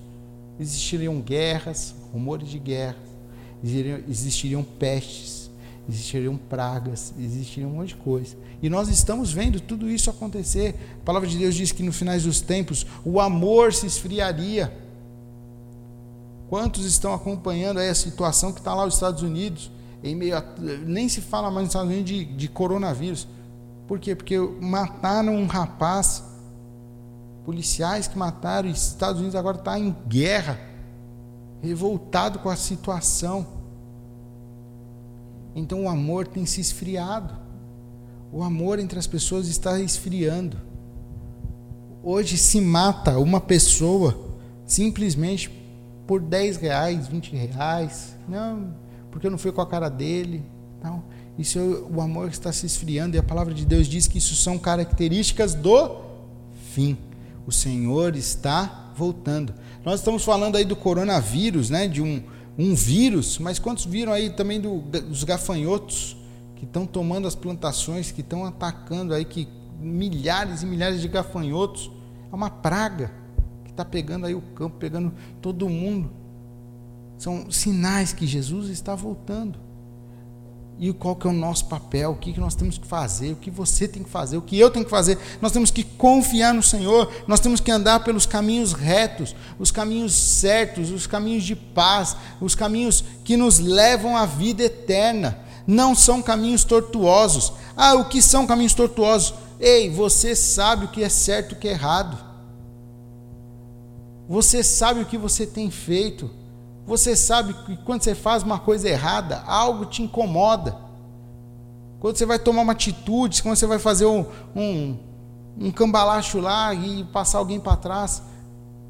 existiriam 0.59 1.21
guerras, 1.21 1.95
rumores 2.13 2.49
de 2.49 2.59
guerra, 2.59 2.97
existiriam, 3.63 4.01
existiriam 4.09 4.63
pestes, 4.63 5.51
existiriam 5.89 6.37
pragas, 6.37 7.13
existiriam 7.19 7.71
um 7.71 7.75
monte 7.75 7.89
de 7.89 7.97
coisa. 7.97 8.37
E 8.63 8.69
nós 8.69 8.89
estamos 8.89 9.33
vendo 9.33 9.61
tudo 9.61 9.91
isso 9.91 10.11
acontecer. 10.11 10.75
A 11.01 11.05
palavra 11.05 11.29
de 11.29 11.37
Deus 11.37 11.55
diz 11.55 11.73
que 11.73 11.83
no 11.83 11.93
finais 11.93 12.25
dos 12.25 12.41
tempos 12.41 12.87
o 13.05 13.21
amor 13.21 13.73
se 13.73 13.87
esfriaria 13.87 14.73
Quantos 16.49 16.85
estão 16.85 17.13
acompanhando 17.13 17.81
aí 17.81 17.89
a 17.89 17.95
situação 17.95 18.53
que 18.53 18.61
está 18.61 18.75
lá 18.75 18.85
nos 18.85 18.95
Estados 18.95 19.23
Unidos? 19.23 19.71
Em 20.03 20.15
meio 20.15 20.37
a, 20.37 20.45
nem 20.85 21.09
se 21.09 21.21
fala 21.21 21.51
mais 21.51 21.65
nos 21.65 21.71
Estados 21.71 21.91
Unidos 21.91 22.11
de, 22.11 22.25
de 22.25 22.49
coronavírus. 22.49 23.27
Por 23.89 23.99
quê? 23.99 24.15
Porque 24.15 24.39
mataram 24.39 25.35
um 25.35 25.47
rapaz, 25.47 26.23
policiais 27.47 28.09
que 28.09 28.19
mataram, 28.19 28.69
os 28.69 28.89
Estados 28.89 29.21
Unidos 29.21 29.37
agora 29.37 29.57
está 29.57 29.79
em 29.79 29.95
guerra, 30.09 30.59
revoltado 31.63 32.41
com 32.41 32.49
a 32.49 32.57
situação. 32.57 33.47
Então 35.55 35.85
o 35.85 35.89
amor 35.89 36.27
tem 36.27 36.45
se 36.45 36.61
esfriado. 36.61 37.33
O 38.33 38.43
amor 38.43 38.81
entre 38.81 38.99
as 38.99 39.07
pessoas 39.07 39.47
está 39.47 39.79
esfriando. 39.79 40.61
Hoje 42.03 42.37
se 42.37 42.61
mata 42.61 43.17
uma 43.17 43.41
pessoa 43.41 44.19
simplesmente 44.67 45.49
por 46.05 46.21
10 46.21 46.57
reais, 46.57 47.07
20 47.07 47.37
reais, 47.37 48.17
não, 48.29 48.75
porque 49.11 49.29
eu 49.29 49.31
não 49.31 49.39
fui 49.39 49.53
com 49.53 49.61
a 49.61 49.67
cara 49.67 49.89
dele. 49.89 50.45
Não. 50.83 51.03
Isso 51.39 51.59
é 51.61 51.63
o 51.63 52.01
amor 52.01 52.29
está 52.29 52.53
se 52.53 52.67
esfriando 52.67 53.15
e 53.15 53.19
a 53.21 53.23
palavra 53.23 53.55
de 53.55 53.65
Deus 53.65 53.87
diz 53.87 54.09
que 54.09 54.19
isso 54.19 54.35
são 54.35 54.59
características 54.59 55.55
do 55.55 56.01
fim. 56.73 56.99
O 57.47 57.53
Senhor 57.53 58.17
está 58.17 58.93
voltando. 58.97 59.55
Nós 59.85 60.01
estamos 60.01 60.25
falando 60.25 60.57
aí 60.57 60.65
do 60.65 60.75
coronavírus, 60.75 61.71
né, 61.71 61.87
de 61.87 62.03
um, 62.03 62.23
um 62.59 62.75
vírus, 62.75 63.39
mas 63.39 63.59
quantos 63.59 63.85
viram 63.85 64.13
aí 64.13 64.31
também 64.31 64.61
do, 64.61 64.81
dos 64.81 65.23
gafanhotos 65.25 66.17
que 66.57 66.65
estão 66.65 66.87
tomando 66.87 67.29
as 67.29 67.35
plantações, 67.35 68.11
que 68.11 68.23
estão 68.23 68.45
atacando 68.45 69.15
aí 69.15 69.25
que 69.25 69.47
milhares 69.79 70.63
e 70.63 70.67
milhares 70.67 71.01
de 71.01 71.09
gafanhotos? 71.09 71.91
É 72.33 72.35
uma 72.35 72.51
praga 72.51 73.27
está 73.77 73.85
pegando 73.85 74.27
aí 74.27 74.35
o 74.35 74.41
campo, 74.41 74.77
pegando 74.79 75.13
todo 75.41 75.69
mundo. 75.69 76.11
São 77.19 77.51
sinais 77.51 78.13
que 78.13 78.27
Jesus 78.27 78.71
está 78.71 78.95
voltando. 78.95 79.59
E 80.79 80.93
qual 80.93 81.17
que 81.17 81.27
é 81.27 81.31
o 81.31 81.33
nosso 81.33 81.67
papel? 81.67 82.11
O 82.11 82.17
que, 82.17 82.35
que 82.35 82.41
nós 82.41 82.55
temos 82.55 82.77
que 82.77 82.87
fazer? 82.87 83.33
O 83.33 83.37
que 83.37 83.51
você 83.51 83.89
tem 83.89 84.03
que 84.03 84.11
fazer? 84.11 84.37
O 84.37 84.43
que 84.43 84.59
eu 84.59 84.71
tenho 84.71 84.85
que 84.85 84.91
fazer? 84.91 85.19
Nós 85.41 85.51
temos 85.51 85.71
que 85.71 85.83
confiar 85.83 86.53
no 86.53 86.63
Senhor. 86.63 87.11
Nós 87.27 87.41
temos 87.41 87.61
que 87.61 87.71
andar 87.71 88.05
pelos 88.05 88.27
caminhos 88.27 88.75
retos, 88.75 89.35
os 89.59 89.71
caminhos 89.71 90.13
certos, 90.13 90.91
os 90.91 91.07
caminhos 91.07 91.45
de 91.45 91.57
paz, 91.57 92.15
os 92.41 92.55
caminhos 92.55 93.03
que 93.25 93.39
nos 93.39 93.59
levam 93.59 94.17
à 94.17 94.27
vida 94.27 94.65
eterna. 94.65 95.39
Não 95.67 95.95
são 95.95 96.21
caminhos 96.21 96.63
tortuosos. 96.63 97.55
Ah, 97.75 97.95
o 97.95 98.05
que 98.05 98.21
são 98.21 98.47
caminhos 98.47 98.75
tortuosos? 98.75 99.35
Ei, 99.59 99.89
você 99.89 100.37
sabe 100.37 100.85
o 100.85 100.89
que 100.89 101.03
é 101.03 101.09
certo 101.09 101.53
e 101.53 101.55
o 101.55 101.59
que 101.59 101.69
é 101.69 101.73
errado. 101.73 102.19
Você 104.29 104.63
sabe 104.63 105.01
o 105.01 105.07
que 105.07 105.17
você 105.17 105.47
tem 105.47 105.71
feito. 105.71 106.31
Você 106.87 107.17
sabe 107.17 107.53
que 107.53 107.77
quando 107.79 108.03
você 108.03 108.15
faz 108.15 108.45
uma 108.45 108.61
coisa 108.61 108.89
errada, 108.89 109.43
algo 109.47 109.87
te 109.87 110.03
incomoda. 110.03 110.77
Quando 111.99 112.17
você 112.17 112.25
vai 112.25 112.39
tomar 112.39 112.63
uma 112.63 112.73
atitude, 112.73 113.43
quando 113.43 113.57
você 113.57 113.67
vai 113.67 113.81
fazer 113.81 114.07
um, 114.07 114.25
um, 114.55 114.97
um 115.59 115.73
cambalacho 115.73 116.39
lá 116.39 116.73
e 116.73 117.03
passar 117.05 117.39
alguém 117.39 117.59
para 117.59 117.77
trás, 117.77 118.23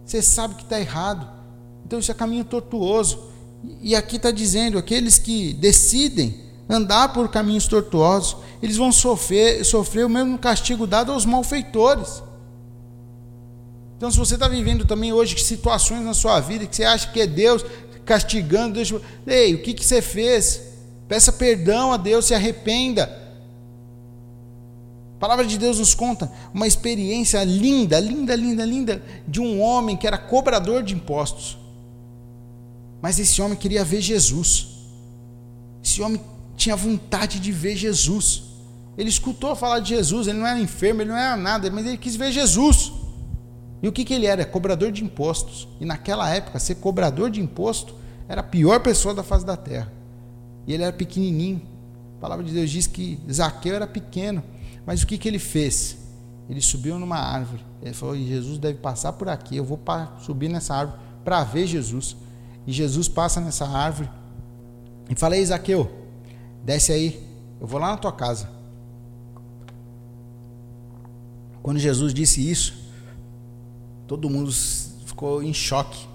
você 0.04 0.20
sabe 0.20 0.56
que 0.56 0.62
está 0.62 0.78
errado. 0.78 1.26
Então 1.86 1.98
isso 1.98 2.10
é 2.10 2.14
caminho 2.14 2.44
tortuoso. 2.44 3.18
E 3.80 3.96
aqui 3.96 4.16
está 4.16 4.30
dizendo: 4.30 4.76
aqueles 4.76 5.18
que 5.18 5.54
decidem 5.54 6.44
andar 6.68 7.14
por 7.14 7.28
caminhos 7.30 7.66
tortuosos, 7.66 8.36
eles 8.62 8.76
vão 8.76 8.92
sofrer, 8.92 9.64
sofrer 9.64 10.04
o 10.04 10.10
mesmo 10.10 10.36
castigo 10.36 10.86
dado 10.86 11.12
aos 11.12 11.24
malfeitores. 11.24 12.22
Então, 13.96 14.10
se 14.10 14.18
você 14.18 14.34
está 14.34 14.46
vivendo 14.46 14.84
também 14.84 15.10
hoje 15.10 15.38
situações 15.38 16.04
na 16.04 16.12
sua 16.12 16.38
vida 16.38 16.66
que 16.66 16.76
você 16.76 16.84
acha 16.84 17.10
que 17.10 17.18
é 17.18 17.26
Deus 17.26 17.64
castigando, 18.06 18.74
Deus, 18.74 18.94
ei, 19.26 19.54
o 19.54 19.62
que, 19.62 19.74
que 19.74 19.84
você 19.84 20.00
fez? 20.00 20.62
Peça 21.08 21.32
perdão 21.32 21.92
a 21.92 21.96
Deus, 21.96 22.24
se 22.24 22.34
arrependa. 22.34 23.04
A 25.16 25.18
palavra 25.18 25.44
de 25.44 25.58
Deus 25.58 25.78
nos 25.78 25.94
conta 25.94 26.30
uma 26.54 26.66
experiência 26.66 27.42
linda, 27.42 27.98
linda, 27.98 28.34
linda, 28.36 28.64
linda, 28.64 29.02
de 29.26 29.40
um 29.40 29.60
homem 29.60 29.96
que 29.96 30.06
era 30.06 30.16
cobrador 30.16 30.82
de 30.82 30.94
impostos. 30.94 31.58
Mas 33.02 33.18
esse 33.18 33.42
homem 33.42 33.56
queria 33.56 33.84
ver 33.84 34.00
Jesus. 34.00 34.68
Esse 35.82 36.00
homem 36.00 36.20
tinha 36.56 36.76
vontade 36.76 37.40
de 37.40 37.50
ver 37.50 37.76
Jesus. 37.76 38.42
Ele 38.96 39.08
escutou 39.08 39.54
falar 39.56 39.80
de 39.80 39.90
Jesus, 39.90 40.26
ele 40.26 40.38
não 40.38 40.46
era 40.46 40.58
enfermo, 40.58 41.02
ele 41.02 41.10
não 41.10 41.18
era 41.18 41.36
nada, 41.36 41.70
mas 41.70 41.86
ele 41.86 41.98
quis 41.98 42.16
ver 42.16 42.32
Jesus. 42.32 42.92
E 43.82 43.88
o 43.88 43.92
que, 43.92 44.04
que 44.04 44.14
ele 44.14 44.26
era? 44.26 44.44
Cobrador 44.44 44.90
de 44.90 45.04
impostos. 45.04 45.68
E 45.80 45.84
naquela 45.84 46.28
época, 46.30 46.58
ser 46.58 46.76
cobrador 46.76 47.30
de 47.30 47.40
imposto 47.40 47.94
era 48.28 48.40
a 48.40 48.44
pior 48.44 48.80
pessoa 48.80 49.14
da 49.14 49.22
face 49.22 49.44
da 49.44 49.56
terra. 49.56 49.92
E 50.66 50.72
ele 50.72 50.82
era 50.82 50.92
pequenininho. 50.92 51.62
A 52.16 52.20
palavra 52.20 52.44
de 52.44 52.52
Deus 52.52 52.70
diz 52.70 52.86
que 52.86 53.20
Zaqueu 53.30 53.74
era 53.74 53.86
pequeno. 53.86 54.42
Mas 54.84 55.02
o 55.02 55.06
que, 55.06 55.18
que 55.18 55.28
ele 55.28 55.38
fez? 55.38 55.98
Ele 56.48 56.60
subiu 56.60 56.98
numa 56.98 57.18
árvore. 57.18 57.64
Ele 57.82 57.92
falou: 57.92 58.16
Jesus 58.16 58.58
deve 58.58 58.78
passar 58.78 59.12
por 59.12 59.28
aqui. 59.28 59.56
Eu 59.56 59.64
vou 59.64 59.78
subir 60.20 60.48
nessa 60.48 60.74
árvore 60.74 60.98
para 61.24 61.44
ver 61.44 61.66
Jesus. 61.66 62.16
E 62.66 62.72
Jesus 62.72 63.08
passa 63.08 63.40
nessa 63.40 63.66
árvore 63.66 64.08
e 65.08 65.14
fala: 65.14 65.36
Ei, 65.36 65.44
Zaqueu, 65.44 65.90
desce 66.64 66.92
aí. 66.92 67.26
Eu 67.60 67.66
vou 67.66 67.80
lá 67.80 67.90
na 67.90 67.96
tua 67.96 68.12
casa. 68.12 68.48
Quando 71.62 71.78
Jesus 71.78 72.14
disse 72.14 72.48
isso, 72.48 72.85
Todo 74.06 74.30
mundo 74.30 74.52
ficou 74.52 75.42
em 75.42 75.52
choque. 75.52 76.06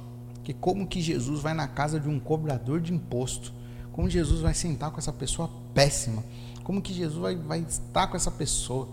Que 0.44 0.54
como 0.54 0.88
que 0.88 1.02
Jesus 1.02 1.42
vai 1.42 1.54
na 1.54 1.68
casa 1.68 2.00
de 2.00 2.08
um 2.08 2.20
cobrador 2.20 2.82
de 2.82 2.94
imposto? 2.94 3.54
Como 3.92 4.10
Jesus 4.10 4.42
vai 4.42 4.54
sentar 4.54 4.92
com 4.92 4.98
essa 4.98 5.12
pessoa 5.12 5.50
péssima? 5.74 6.24
Como 6.64 6.82
que 6.82 6.94
Jesus 6.94 7.20
vai, 7.20 7.36
vai 7.36 7.60
estar 7.60 8.08
com 8.08 8.16
essa 8.16 8.32
pessoa? 8.32 8.88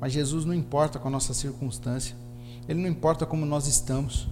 Mas 0.00 0.12
Jesus 0.12 0.44
não 0.44 0.54
importa 0.54 0.98
com 0.98 1.08
a 1.08 1.10
nossa 1.10 1.34
circunstância. 1.34 2.14
Ele 2.68 2.80
não 2.80 2.88
importa 2.88 3.24
como 3.24 3.46
nós 3.46 3.66
estamos. 3.66 4.28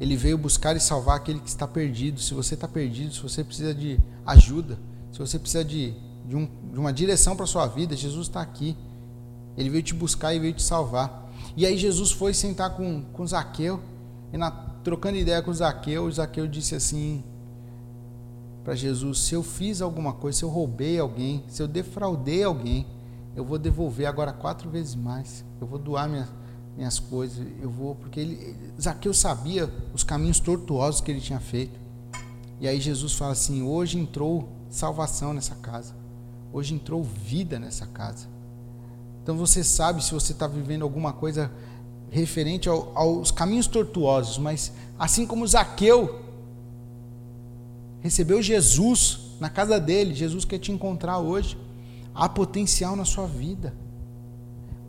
Ele 0.00 0.16
veio 0.16 0.38
buscar 0.38 0.74
e 0.74 0.80
salvar 0.80 1.16
aquele 1.16 1.40
que 1.40 1.48
está 1.48 1.68
perdido. 1.68 2.20
Se 2.20 2.32
você 2.32 2.54
está 2.54 2.66
perdido, 2.66 3.12
se 3.12 3.20
você 3.20 3.44
precisa 3.44 3.74
de 3.74 4.00
ajuda, 4.24 4.78
se 5.12 5.18
você 5.18 5.38
precisa 5.38 5.64
de, 5.64 5.94
de, 6.26 6.34
um, 6.34 6.48
de 6.72 6.78
uma 6.78 6.92
direção 6.92 7.36
para 7.36 7.44
a 7.44 7.46
sua 7.46 7.66
vida, 7.66 7.94
Jesus 7.94 8.28
está 8.28 8.40
aqui. 8.40 8.76
Ele 9.56 9.68
veio 9.68 9.82
te 9.82 9.92
buscar 9.92 10.34
e 10.34 10.38
veio 10.38 10.54
te 10.54 10.62
salvar. 10.62 11.19
E 11.56 11.66
aí 11.66 11.76
Jesus 11.76 12.10
foi 12.10 12.32
sentar 12.32 12.76
com, 12.76 13.02
com 13.12 13.26
Zaqueu, 13.26 13.80
e 14.32 14.38
na, 14.38 14.50
trocando 14.50 15.16
ideia 15.16 15.42
com 15.42 15.52
Zaqueu, 15.52 16.10
Zaqueu 16.10 16.46
disse 16.46 16.74
assim 16.74 17.22
para 18.64 18.74
Jesus: 18.74 19.20
Se 19.20 19.34
eu 19.34 19.42
fiz 19.42 19.82
alguma 19.82 20.12
coisa, 20.12 20.38
se 20.38 20.44
eu 20.44 20.48
roubei 20.48 20.98
alguém, 20.98 21.44
se 21.48 21.62
eu 21.62 21.68
defraudei 21.68 22.44
alguém, 22.44 22.86
eu 23.34 23.44
vou 23.44 23.58
devolver 23.58 24.06
agora 24.06 24.32
quatro 24.32 24.70
vezes 24.70 24.94
mais. 24.94 25.44
Eu 25.60 25.66
vou 25.66 25.78
doar 25.78 26.08
minha, 26.08 26.28
minhas 26.76 26.98
coisas, 26.98 27.46
eu 27.60 27.70
vou, 27.70 27.94
porque 27.94 28.20
ele, 28.20 28.56
Zaqueu 28.80 29.12
sabia 29.12 29.72
os 29.92 30.02
caminhos 30.02 30.40
tortuosos 30.40 31.00
que 31.00 31.10
ele 31.10 31.20
tinha 31.20 31.40
feito. 31.40 31.78
E 32.60 32.68
aí 32.68 32.80
Jesus 32.80 33.14
fala 33.14 33.32
assim: 33.32 33.62
hoje 33.62 33.98
entrou 33.98 34.48
salvação 34.68 35.32
nessa 35.32 35.54
casa, 35.56 35.94
hoje 36.52 36.74
entrou 36.74 37.02
vida 37.02 37.58
nessa 37.58 37.86
casa. 37.86 38.28
Então 39.30 39.38
você 39.38 39.62
sabe 39.62 40.02
se 40.04 40.12
você 40.12 40.32
está 40.32 40.48
vivendo 40.48 40.82
alguma 40.82 41.12
coisa 41.12 41.52
referente 42.10 42.68
ao, 42.68 42.90
aos 42.98 43.30
caminhos 43.30 43.68
tortuosos, 43.68 44.38
mas 44.38 44.72
assim 44.98 45.24
como 45.24 45.46
Zaqueu 45.46 46.18
recebeu 48.00 48.42
Jesus 48.42 49.20
na 49.38 49.48
casa 49.48 49.78
dele, 49.78 50.16
Jesus 50.16 50.44
quer 50.44 50.58
te 50.58 50.72
encontrar 50.72 51.18
hoje. 51.18 51.56
Há 52.12 52.28
potencial 52.28 52.96
na 52.96 53.04
sua 53.04 53.24
vida. 53.28 53.72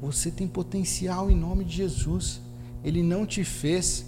Você 0.02 0.32
tem 0.32 0.48
potencial 0.48 1.30
em 1.30 1.36
nome 1.36 1.64
de 1.64 1.76
Jesus. 1.76 2.42
Ele 2.84 3.04
não 3.04 3.28
te 3.28 3.44
fez 3.44 4.08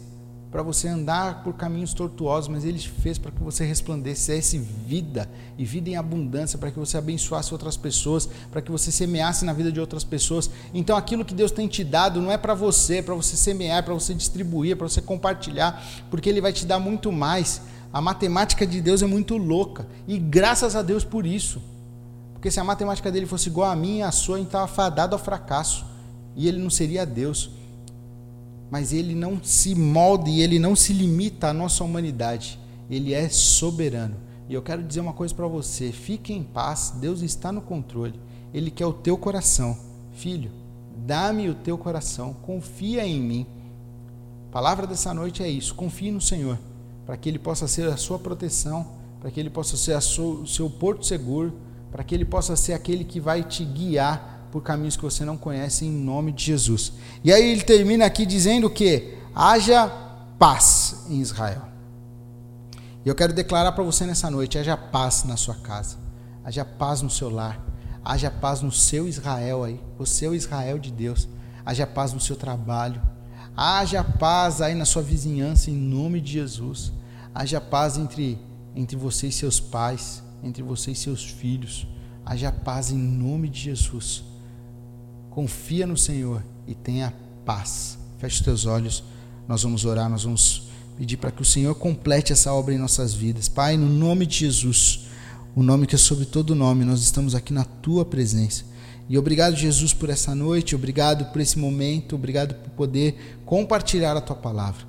para 0.53 0.61
você 0.61 0.87
andar 0.87 1.43
por 1.43 1.55
caminhos 1.55 1.95
tortuosos, 1.95 2.47
mas 2.47 2.63
Ele 2.63 2.77
fez 2.77 3.17
para 3.17 3.31
que 3.31 3.41
você 3.41 3.65
resplandecesse 3.65 4.59
vida 4.59 5.27
e 5.57 5.65
vida 5.65 5.89
em 5.89 5.95
abundância, 5.95 6.59
para 6.59 6.69
que 6.69 6.77
você 6.77 6.95
abençoasse 6.95 7.51
outras 7.51 7.75
pessoas, 7.75 8.29
para 8.51 8.61
que 8.61 8.69
você 8.69 8.91
semeasse 8.91 9.45
na 9.45 9.51
vida 9.51 9.71
de 9.71 9.79
outras 9.79 10.03
pessoas. 10.03 10.51
Então, 10.71 10.95
aquilo 10.95 11.25
que 11.25 11.33
Deus 11.33 11.49
tem 11.49 11.67
te 11.67 11.83
dado 11.83 12.21
não 12.21 12.31
é 12.31 12.37
para 12.37 12.53
você, 12.53 12.97
é 12.97 13.01
para 13.01 13.15
você 13.15 13.35
semear, 13.35 13.79
é 13.79 13.81
para 13.81 13.95
você 13.95 14.13
distribuir, 14.13 14.73
é 14.73 14.75
para 14.75 14.87
você 14.87 15.01
compartilhar, 15.01 15.83
porque 16.11 16.29
Ele 16.29 16.39
vai 16.39 16.53
te 16.53 16.67
dar 16.67 16.77
muito 16.77 17.11
mais. 17.11 17.63
A 17.91 17.99
matemática 17.99 18.65
de 18.67 18.79
Deus 18.79 19.01
é 19.01 19.07
muito 19.07 19.37
louca 19.37 19.87
e 20.07 20.19
graças 20.19 20.75
a 20.75 20.83
Deus 20.83 21.03
por 21.03 21.25
isso. 21.25 21.63
Porque 22.31 22.51
se 22.51 22.59
a 22.59 22.63
matemática 22.63 23.11
dele 23.11 23.25
fosse 23.25 23.49
igual 23.49 23.71
a 23.71 23.75
minha, 23.75 24.07
a 24.07 24.11
sua, 24.11 24.39
então 24.39 24.65
estava 24.65 24.67
fadado 24.67 25.15
ao 25.15 25.19
fracasso 25.19 25.83
e 26.35 26.47
ele 26.47 26.59
não 26.59 26.69
seria 26.69 27.07
Deus 27.07 27.49
mas 28.73 28.91
ele 28.91 29.13
não 29.13 29.39
se 29.43 29.75
molda 29.75 30.31
e 30.31 30.41
ele 30.41 30.57
não 30.57 30.75
se 30.75 30.93
limita 30.93 31.49
à 31.49 31.53
nossa 31.53 31.83
humanidade. 31.83 32.59
Ele 32.89 33.13
é 33.13 33.29
soberano. 33.29 34.15
E 34.49 34.53
eu 34.55 34.63
quero 34.63 34.81
dizer 34.81 34.99
uma 34.99 35.13
coisa 35.13 35.31
para 35.35 35.45
você: 35.45 35.91
fique 35.91 36.33
em 36.33 36.41
paz, 36.41 36.91
Deus 36.99 37.21
está 37.21 37.51
no 37.51 37.61
controle. 37.61 38.19
Ele 38.51 38.71
quer 38.71 38.87
o 38.87 38.91
teu 38.91 39.15
coração. 39.15 39.77
Filho, 40.13 40.49
dá-me 41.05 41.51
o 41.51 41.53
teu 41.53 41.77
coração, 41.77 42.33
confia 42.33 43.05
em 43.05 43.21
mim. 43.21 43.45
A 44.49 44.51
palavra 44.51 44.87
dessa 44.87 45.13
noite 45.13 45.43
é 45.43 45.47
isso: 45.47 45.75
confie 45.75 46.09
no 46.09 46.19
Senhor, 46.19 46.57
para 47.05 47.15
que 47.15 47.29
Ele 47.29 47.37
possa 47.37 47.67
ser 47.67 47.87
a 47.89 47.95
sua 47.95 48.17
proteção, 48.17 48.87
para 49.21 49.29
que 49.29 49.39
Ele 49.39 49.51
possa 49.51 49.77
ser 49.77 49.95
o 49.95 50.47
seu 50.47 50.67
porto 50.67 51.05
seguro, 51.05 51.53
para 51.91 52.03
que 52.03 52.15
Ele 52.15 52.25
possa 52.25 52.55
ser 52.55 52.73
aquele 52.73 53.03
que 53.03 53.19
vai 53.19 53.43
te 53.43 53.63
guiar 53.63 54.32
por 54.53 54.61
caminhos 54.61 54.95
que 54.95 55.01
você 55.01 55.25
não 55.25 55.35
conhece, 55.35 55.83
em 55.83 55.89
nome 55.89 56.31
de 56.31 56.45
Jesus. 56.45 56.93
E 57.23 57.33
aí 57.33 57.43
ele 57.43 57.63
termina 57.63 58.05
aqui 58.05 58.23
dizendo 58.23 58.69
que 58.69 59.17
haja 59.33 59.87
paz 60.37 61.07
em 61.09 61.19
Israel. 61.19 61.63
E 63.03 63.09
eu 63.09 63.15
quero 63.15 63.33
declarar 63.33 63.71
para 63.71 63.83
você 63.83 64.05
nessa 64.05 64.29
noite: 64.29 64.59
haja 64.59 64.77
paz 64.77 65.23
na 65.23 65.35
sua 65.35 65.55
casa, 65.55 65.97
haja 66.45 66.63
paz 66.63 67.01
no 67.01 67.09
seu 67.09 67.31
lar, 67.31 67.59
haja 68.05 68.29
paz 68.29 68.61
no 68.61 68.71
seu 68.71 69.07
Israel 69.07 69.63
aí, 69.63 69.81
o 69.97 70.05
seu 70.05 70.35
Israel 70.35 70.77
de 70.77 70.91
Deus, 70.91 71.27
haja 71.65 71.87
paz 71.87 72.13
no 72.13 72.19
seu 72.19 72.35
trabalho, 72.35 73.01
haja 73.57 74.03
paz 74.03 74.61
aí 74.61 74.75
na 74.75 74.85
sua 74.85 75.01
vizinhança, 75.01 75.71
em 75.71 75.75
nome 75.75 76.21
de 76.21 76.33
Jesus, 76.33 76.93
haja 77.33 77.59
paz 77.59 77.97
entre, 77.97 78.37
entre 78.75 78.95
você 78.95 79.29
e 79.29 79.31
seus 79.31 79.59
pais, 79.59 80.21
entre 80.43 80.61
você 80.61 80.91
e 80.91 80.95
seus 80.95 81.25
filhos, 81.25 81.87
haja 82.23 82.51
paz 82.51 82.91
em 82.91 82.99
nome 82.99 83.49
de 83.49 83.59
Jesus 83.59 84.31
confia 85.33 85.87
no 85.87 85.97
Senhor 85.97 86.43
e 86.67 86.75
tenha 86.75 87.11
paz. 87.43 87.97
Feche 88.19 88.37
os 88.37 88.41
teus 88.41 88.65
olhos, 88.65 89.03
nós 89.47 89.63
vamos 89.63 89.83
orar, 89.83 90.07
nós 90.07 90.23
vamos 90.23 90.69
pedir 90.95 91.17
para 91.17 91.31
que 91.31 91.41
o 91.41 91.45
Senhor 91.45 91.73
complete 91.73 92.31
essa 92.31 92.53
obra 92.53 92.73
em 92.73 92.77
nossas 92.77 93.15
vidas. 93.15 93.49
Pai, 93.49 93.75
no 93.75 93.89
nome 93.89 94.27
de 94.27 94.37
Jesus, 94.37 95.07
o 95.55 95.63
nome 95.63 95.87
que 95.87 95.95
é 95.95 95.97
sobre 95.97 96.25
todo 96.25 96.53
nome, 96.53 96.85
nós 96.85 97.01
estamos 97.01 97.33
aqui 97.33 97.51
na 97.51 97.65
tua 97.65 98.05
presença. 98.05 98.63
E 99.09 99.17
obrigado, 99.17 99.55
Jesus, 99.55 99.91
por 99.91 100.09
essa 100.09 100.35
noite, 100.35 100.75
obrigado 100.75 101.25
por 101.33 101.41
esse 101.41 101.57
momento, 101.57 102.15
obrigado 102.15 102.53
por 102.53 102.69
poder 102.69 103.39
compartilhar 103.43 104.15
a 104.15 104.21
tua 104.21 104.35
palavra. 104.35 104.85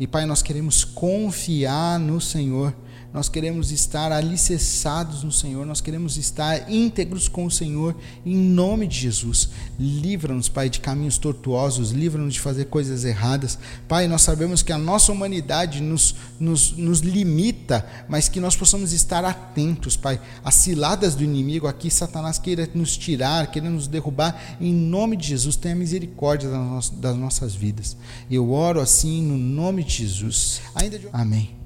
E 0.00 0.06
Pai, 0.06 0.24
nós 0.24 0.42
queremos 0.42 0.84
confiar 0.84 2.00
no 2.00 2.18
Senhor 2.18 2.74
nós 3.12 3.28
queremos 3.28 3.70
estar 3.70 4.10
alicerçados 4.10 5.22
no 5.22 5.30
Senhor, 5.30 5.66
nós 5.66 5.80
queremos 5.80 6.16
estar 6.16 6.70
íntegros 6.70 7.28
com 7.28 7.44
o 7.44 7.50
Senhor, 7.50 7.94
em 8.24 8.34
nome 8.34 8.86
de 8.86 8.98
Jesus. 9.00 9.50
Livra-nos, 9.78 10.48
Pai, 10.48 10.70
de 10.70 10.80
caminhos 10.80 11.18
tortuosos, 11.18 11.90
livra-nos 11.90 12.34
de 12.34 12.40
fazer 12.40 12.66
coisas 12.66 13.04
erradas. 13.04 13.58
Pai, 13.86 14.08
nós 14.08 14.22
sabemos 14.22 14.62
que 14.62 14.72
a 14.72 14.78
nossa 14.78 15.12
humanidade 15.12 15.82
nos, 15.82 16.14
nos, 16.40 16.72
nos 16.72 17.00
limita, 17.00 17.86
mas 18.08 18.28
que 18.28 18.40
nós 18.40 18.56
possamos 18.56 18.92
estar 18.92 19.24
atentos, 19.24 19.96
Pai. 19.96 20.20
As 20.42 20.54
ciladas 20.54 21.14
do 21.14 21.22
inimigo 21.22 21.66
aqui, 21.66 21.90
Satanás 21.90 22.38
queira 22.38 22.68
nos 22.74 22.96
tirar, 22.96 23.50
queira 23.50 23.68
nos 23.68 23.86
derrubar, 23.86 24.56
em 24.60 24.72
nome 24.72 25.16
de 25.16 25.28
Jesus, 25.28 25.56
tenha 25.56 25.74
misericórdia 25.74 26.48
das 26.94 27.16
nossas 27.16 27.54
vidas. 27.54 27.96
Eu 28.30 28.50
oro 28.52 28.80
assim 28.80 29.22
no 29.22 29.36
nome 29.36 29.84
de 29.84 29.92
Jesus. 29.92 30.62
Ainda 30.74 30.98
de... 30.98 31.08
Amém. 31.12 31.61